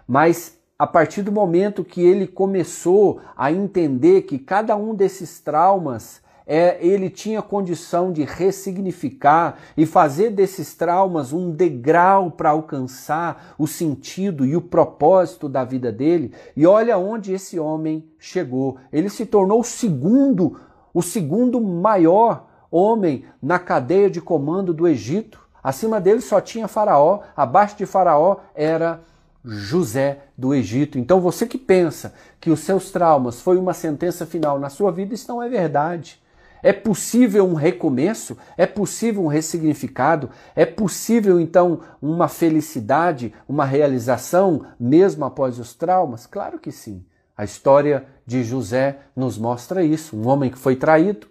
Mas 0.06 0.58
a 0.78 0.86
partir 0.86 1.22
do 1.22 1.32
momento 1.32 1.82
que 1.82 2.02
ele 2.02 2.26
começou 2.26 3.22
a 3.34 3.50
entender 3.50 4.22
que 4.22 4.38
cada 4.38 4.76
um 4.76 4.94
desses 4.94 5.40
traumas 5.40 6.20
é, 6.46 6.76
ele 6.84 7.08
tinha 7.08 7.40
condição 7.40 8.12
de 8.12 8.22
ressignificar 8.22 9.56
e 9.76 9.86
fazer 9.86 10.30
desses 10.30 10.74
traumas 10.74 11.32
um 11.32 11.50
degrau 11.50 12.30
para 12.30 12.50
alcançar 12.50 13.54
o 13.58 13.66
sentido 13.66 14.44
e 14.44 14.54
o 14.54 14.60
propósito 14.60 15.48
da 15.48 15.64
vida 15.64 15.90
dele. 15.90 16.34
E 16.54 16.66
olha 16.66 16.98
onde 16.98 17.32
esse 17.32 17.58
homem 17.58 18.04
chegou. 18.18 18.76
Ele 18.92 19.08
se 19.08 19.24
tornou 19.24 19.60
o 19.60 19.64
segundo, 19.64 20.60
o 20.92 21.02
segundo 21.02 21.60
maior 21.60 22.46
homem 22.70 23.24
na 23.40 23.58
cadeia 23.58 24.10
de 24.10 24.20
comando 24.20 24.74
do 24.74 24.86
Egito. 24.86 25.42
Acima 25.62 25.98
dele 25.98 26.20
só 26.20 26.42
tinha 26.42 26.68
Faraó, 26.68 27.20
abaixo 27.34 27.76
de 27.78 27.86
Faraó 27.86 28.36
era 28.54 29.00
José 29.42 30.24
do 30.36 30.54
Egito. 30.54 30.98
Então 30.98 31.20
você 31.20 31.46
que 31.46 31.56
pensa 31.56 32.12
que 32.38 32.50
os 32.50 32.60
seus 32.60 32.90
traumas 32.90 33.40
foi 33.40 33.56
uma 33.56 33.72
sentença 33.72 34.26
final 34.26 34.58
na 34.58 34.68
sua 34.68 34.92
vida, 34.92 35.14
isso 35.14 35.28
não 35.28 35.42
é 35.42 35.48
verdade. 35.48 36.22
É 36.64 36.72
possível 36.72 37.46
um 37.46 37.52
recomeço? 37.52 38.38
É 38.56 38.64
possível 38.64 39.22
um 39.22 39.26
ressignificado? 39.26 40.30
É 40.56 40.64
possível 40.64 41.38
então 41.38 41.80
uma 42.00 42.26
felicidade, 42.26 43.34
uma 43.46 43.66
realização 43.66 44.64
mesmo 44.80 45.26
após 45.26 45.58
os 45.58 45.74
traumas? 45.74 46.26
Claro 46.26 46.58
que 46.58 46.72
sim. 46.72 47.04
A 47.36 47.44
história 47.44 48.06
de 48.24 48.42
José 48.42 49.00
nos 49.14 49.36
mostra 49.36 49.84
isso. 49.84 50.16
Um 50.16 50.26
homem 50.26 50.50
que 50.50 50.56
foi 50.56 50.74
traído, 50.74 51.26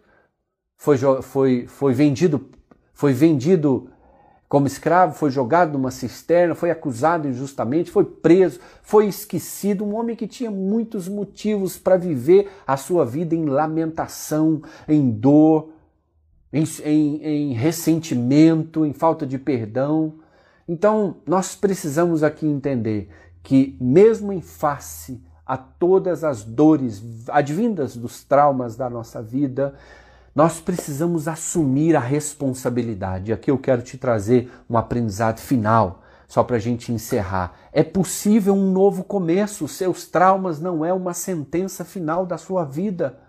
foi, 0.77 0.99
foi, 1.23 1.65
foi 1.65 1.93
vendido, 1.93 2.51
foi 2.93 3.11
vendido 3.11 3.89
como 4.53 4.67
escravo, 4.67 5.15
foi 5.15 5.31
jogado 5.31 5.73
numa 5.73 5.89
cisterna, 5.89 6.53
foi 6.53 6.69
acusado 6.69 7.27
injustamente, 7.27 7.89
foi 7.89 8.05
preso, 8.05 8.59
foi 8.83 9.07
esquecido. 9.07 9.83
Um 9.83 9.95
homem 9.95 10.15
que 10.15 10.27
tinha 10.27 10.51
muitos 10.51 11.07
motivos 11.07 11.79
para 11.79 11.97
viver 11.97 12.51
a 12.67 12.77
sua 12.77 13.03
vida 13.03 13.33
em 13.33 13.45
lamentação, 13.45 14.61
em 14.87 15.09
dor, 15.09 15.69
em, 16.53 16.65
em, 16.85 17.23
em 17.23 17.53
ressentimento, 17.53 18.85
em 18.85 18.93
falta 18.93 19.25
de 19.25 19.39
perdão. 19.39 20.19
Então, 20.67 21.15
nós 21.25 21.55
precisamos 21.55 22.21
aqui 22.21 22.45
entender 22.45 23.09
que, 23.41 23.75
mesmo 23.81 24.31
em 24.31 24.41
face 24.41 25.19
a 25.47 25.57
todas 25.57 26.23
as 26.23 26.43
dores 26.43 27.27
advindas 27.27 27.97
dos 27.97 28.23
traumas 28.23 28.75
da 28.75 28.87
nossa 28.87 29.19
vida, 29.19 29.73
nós 30.35 30.59
precisamos 30.59 31.27
assumir 31.27 31.95
a 31.95 31.99
responsabilidade. 31.99 33.31
Aqui 33.31 33.51
eu 33.51 33.57
quero 33.57 33.81
te 33.81 33.97
trazer 33.97 34.51
um 34.69 34.77
aprendizado 34.77 35.39
final, 35.39 36.01
só 36.27 36.43
para 36.43 36.55
a 36.55 36.59
gente 36.59 36.91
encerrar. 36.91 37.53
É 37.71 37.83
possível 37.83 38.55
um 38.55 38.71
novo 38.71 39.03
começo, 39.03 39.67
seus 39.67 40.07
traumas 40.07 40.59
não 40.59 40.83
é 40.83 40.91
uma 40.91 41.13
sentença 41.13 41.85
final 41.85 42.25
da 42.25 42.37
sua 42.37 42.63
vida. 42.63 43.19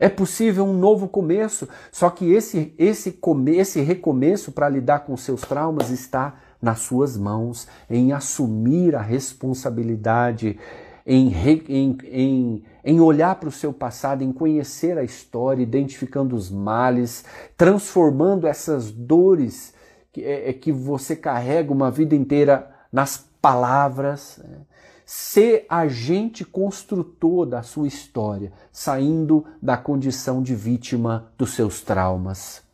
É 0.00 0.08
possível 0.08 0.64
um 0.64 0.78
novo 0.78 1.08
começo, 1.08 1.68
só 1.90 2.08
que 2.08 2.32
esse, 2.32 2.72
esse, 2.78 3.18
esse 3.48 3.80
recomeço 3.80 4.52
para 4.52 4.68
lidar 4.68 5.00
com 5.00 5.16
seus 5.16 5.40
traumas 5.40 5.90
está 5.90 6.36
nas 6.62 6.80
suas 6.80 7.16
mãos, 7.16 7.66
em 7.88 8.12
assumir 8.12 8.94
a 8.94 9.02
responsabilidade 9.02 10.58
em, 11.10 11.32
em, 11.68 11.98
em, 12.04 12.62
em 12.84 13.00
olhar 13.00 13.36
para 13.36 13.48
o 13.48 13.52
seu 13.52 13.72
passado, 13.72 14.22
em 14.22 14.30
conhecer 14.30 14.98
a 14.98 15.02
história, 15.02 15.62
identificando 15.62 16.36
os 16.36 16.50
males, 16.50 17.24
transformando 17.56 18.46
essas 18.46 18.90
dores 18.90 19.72
é, 20.18 20.50
é 20.50 20.52
que 20.52 20.70
você 20.70 21.16
carrega 21.16 21.72
uma 21.72 21.90
vida 21.90 22.14
inteira 22.14 22.70
nas 22.92 23.26
palavras. 23.40 24.38
Né? 24.44 24.58
Ser 25.06 25.64
agente 25.70 26.44
construtor 26.44 27.46
da 27.46 27.62
sua 27.62 27.88
história, 27.88 28.52
saindo 28.70 29.46
da 29.62 29.78
condição 29.78 30.42
de 30.42 30.54
vítima 30.54 31.32
dos 31.38 31.54
seus 31.54 31.80
traumas. 31.80 32.67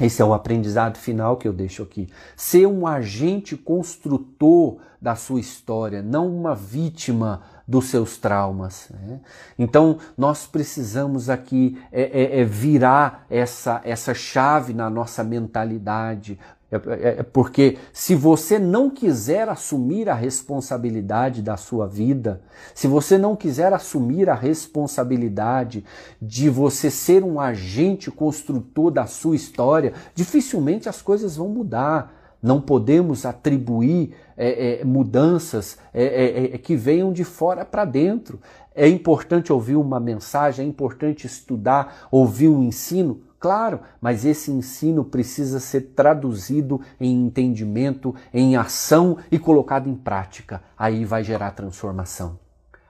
Esse 0.00 0.22
é 0.22 0.24
o 0.24 0.32
aprendizado 0.32 0.96
final 0.96 1.36
que 1.36 1.46
eu 1.46 1.52
deixo 1.52 1.82
aqui. 1.82 2.08
Ser 2.36 2.66
um 2.66 2.86
agente 2.86 3.56
construtor 3.56 4.78
da 5.00 5.14
sua 5.14 5.40
história, 5.40 6.02
não 6.02 6.28
uma 6.28 6.54
vítima 6.54 7.42
dos 7.66 7.86
seus 7.86 8.16
traumas. 8.16 8.88
Né? 8.90 9.20
Então, 9.58 9.98
nós 10.16 10.46
precisamos 10.46 11.30
aqui 11.30 11.80
é, 11.92 12.02
é, 12.02 12.40
é 12.40 12.44
virar 12.44 13.24
essa, 13.30 13.80
essa 13.84 14.12
chave 14.12 14.74
na 14.74 14.90
nossa 14.90 15.22
mentalidade, 15.22 16.38
é, 16.70 16.76
é, 16.76 17.08
é, 17.18 17.22
porque 17.24 17.78
se 17.92 18.14
você 18.14 18.58
não 18.58 18.88
quiser 18.88 19.48
assumir 19.48 20.08
a 20.08 20.14
responsabilidade 20.14 21.42
da 21.42 21.56
sua 21.56 21.88
vida, 21.88 22.42
se 22.74 22.86
você 22.86 23.18
não 23.18 23.34
quiser 23.34 23.72
assumir 23.72 24.30
a 24.30 24.34
responsabilidade 24.34 25.84
de 26.22 26.48
você 26.48 26.88
ser 26.88 27.24
um 27.24 27.40
agente 27.40 28.08
construtor 28.10 28.92
da 28.92 29.06
sua 29.06 29.34
história, 29.34 29.94
dificilmente 30.14 30.88
as 30.88 31.02
coisas 31.02 31.36
vão 31.36 31.48
mudar. 31.48 32.18
Não 32.42 32.58
podemos 32.58 33.26
atribuir 33.26 34.14
é, 34.34 34.80
é, 34.80 34.84
mudanças 34.84 35.76
é, 35.92 36.56
que 36.56 36.74
venham 36.74 37.12
de 37.12 37.22
fora 37.22 37.66
para 37.66 37.84
dentro. 37.84 38.40
É 38.74 38.88
importante 38.88 39.52
ouvir 39.52 39.76
uma 39.76 40.00
mensagem, 40.00 40.64
é 40.64 40.68
importante 40.68 41.26
estudar, 41.26 42.08
ouvir 42.10 42.48
um 42.48 42.62
ensino, 42.62 43.20
Claro, 43.40 43.80
mas 44.02 44.26
esse 44.26 44.52
ensino 44.52 45.02
precisa 45.02 45.58
ser 45.58 45.92
traduzido 45.96 46.78
em 47.00 47.24
entendimento, 47.24 48.14
em 48.34 48.54
ação 48.54 49.16
e 49.32 49.38
colocado 49.38 49.88
em 49.88 49.94
prática. 49.94 50.62
Aí 50.76 51.06
vai 51.06 51.24
gerar 51.24 51.52
transformação, 51.52 52.38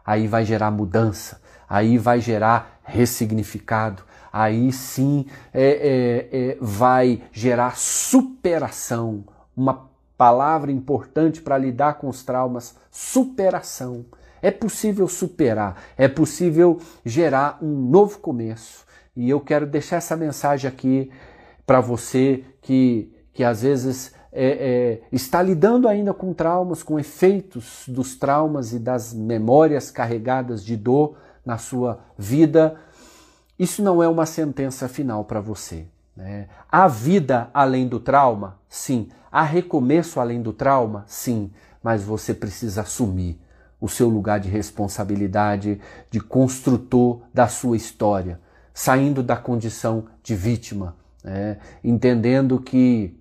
aí 0.04 0.26
vai 0.26 0.44
gerar 0.44 0.72
mudança, 0.72 1.40
aí 1.68 1.96
vai 1.96 2.20
gerar 2.20 2.80
ressignificado, 2.82 4.02
aí 4.32 4.72
sim 4.72 5.24
é, 5.54 5.62
é, 5.62 6.28
é, 6.32 6.58
vai 6.60 7.22
gerar 7.30 7.76
superação. 7.76 9.22
Uma 9.56 9.88
palavra 10.18 10.72
importante 10.72 11.40
para 11.40 11.56
lidar 11.56 11.94
com 11.94 12.08
os 12.08 12.24
traumas: 12.24 12.74
superação. 12.90 14.04
É 14.42 14.50
possível 14.50 15.06
superar, 15.06 15.80
é 15.96 16.08
possível 16.08 16.80
gerar 17.04 17.58
um 17.62 17.88
novo 17.88 18.18
começo. 18.18 18.89
E 19.16 19.28
eu 19.28 19.40
quero 19.40 19.66
deixar 19.66 19.96
essa 19.96 20.16
mensagem 20.16 20.68
aqui 20.68 21.10
para 21.66 21.80
você 21.80 22.44
que, 22.62 23.12
que 23.32 23.42
às 23.42 23.62
vezes 23.62 24.14
é, 24.32 24.44
é, 24.44 25.02
está 25.10 25.42
lidando 25.42 25.88
ainda 25.88 26.14
com 26.14 26.32
traumas, 26.32 26.82
com 26.82 26.98
efeitos 26.98 27.84
dos 27.88 28.16
traumas 28.16 28.72
e 28.72 28.78
das 28.78 29.12
memórias 29.12 29.90
carregadas 29.90 30.64
de 30.64 30.76
dor 30.76 31.16
na 31.44 31.58
sua 31.58 32.00
vida. 32.16 32.76
Isso 33.58 33.82
não 33.82 34.02
é 34.02 34.08
uma 34.08 34.26
sentença 34.26 34.88
final 34.88 35.24
para 35.24 35.40
você. 35.40 35.86
Né? 36.16 36.48
Há 36.70 36.86
vida 36.86 37.50
além 37.52 37.88
do 37.88 37.98
trauma? 37.98 38.58
Sim. 38.68 39.08
Há 39.30 39.42
recomeço 39.42 40.20
além 40.20 40.40
do 40.40 40.52
trauma? 40.52 41.04
Sim. 41.06 41.50
Mas 41.82 42.02
você 42.02 42.32
precisa 42.32 42.82
assumir 42.82 43.40
o 43.80 43.88
seu 43.88 44.08
lugar 44.08 44.38
de 44.38 44.48
responsabilidade, 44.48 45.80
de 46.10 46.20
construtor 46.20 47.22
da 47.34 47.48
sua 47.48 47.76
história 47.76 48.38
saindo 48.72 49.22
da 49.22 49.36
condição 49.36 50.04
de 50.22 50.34
vítima, 50.34 50.96
né? 51.22 51.58
entendendo 51.82 52.60
que 52.60 53.18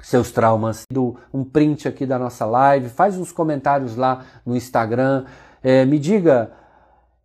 seus 0.00 0.30
traumas. 0.30 0.84
Um 1.32 1.44
print 1.44 1.88
aqui 1.88 2.06
da 2.06 2.18
nossa 2.18 2.44
live, 2.44 2.88
faz 2.88 3.16
uns 3.16 3.32
comentários 3.32 3.96
lá 3.96 4.24
no 4.44 4.56
Instagram, 4.56 5.24
é, 5.62 5.84
me 5.84 5.98
diga 5.98 6.52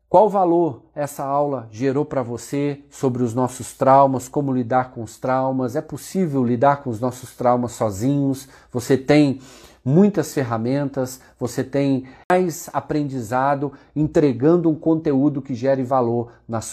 qual 0.10 0.30
valor 0.30 0.84
essa 0.94 1.24
aula 1.24 1.68
gerou 1.72 2.04
para 2.04 2.22
você 2.22 2.84
sobre 2.90 3.24
os 3.24 3.34
nossos 3.34 3.74
traumas, 3.74 4.28
como 4.28 4.52
lidar 4.52 4.92
com 4.92 5.04
os 5.04 5.18
traumas. 5.18 5.76
É 5.76 5.82
possível 5.82 6.44
lidar 6.44 6.84
com 6.84 6.90
os 6.90 7.00
nossos 7.00 7.34
traumas 7.36 7.72
sozinhos? 7.72 8.48
Você 8.72 8.98
tem 8.98 9.40
muitas 9.86 10.34
ferramentas, 10.34 11.22
você 11.40 11.64
tem 11.64 12.06
mais 12.30 12.70
aprendizado 12.74 13.74
entregando 13.96 14.70
um 14.70 14.76
conteúdo 14.76 15.42
que 15.42 15.56
gere 15.56 15.84
valor 15.84 16.32
na 16.48 16.62
sua 16.62 16.62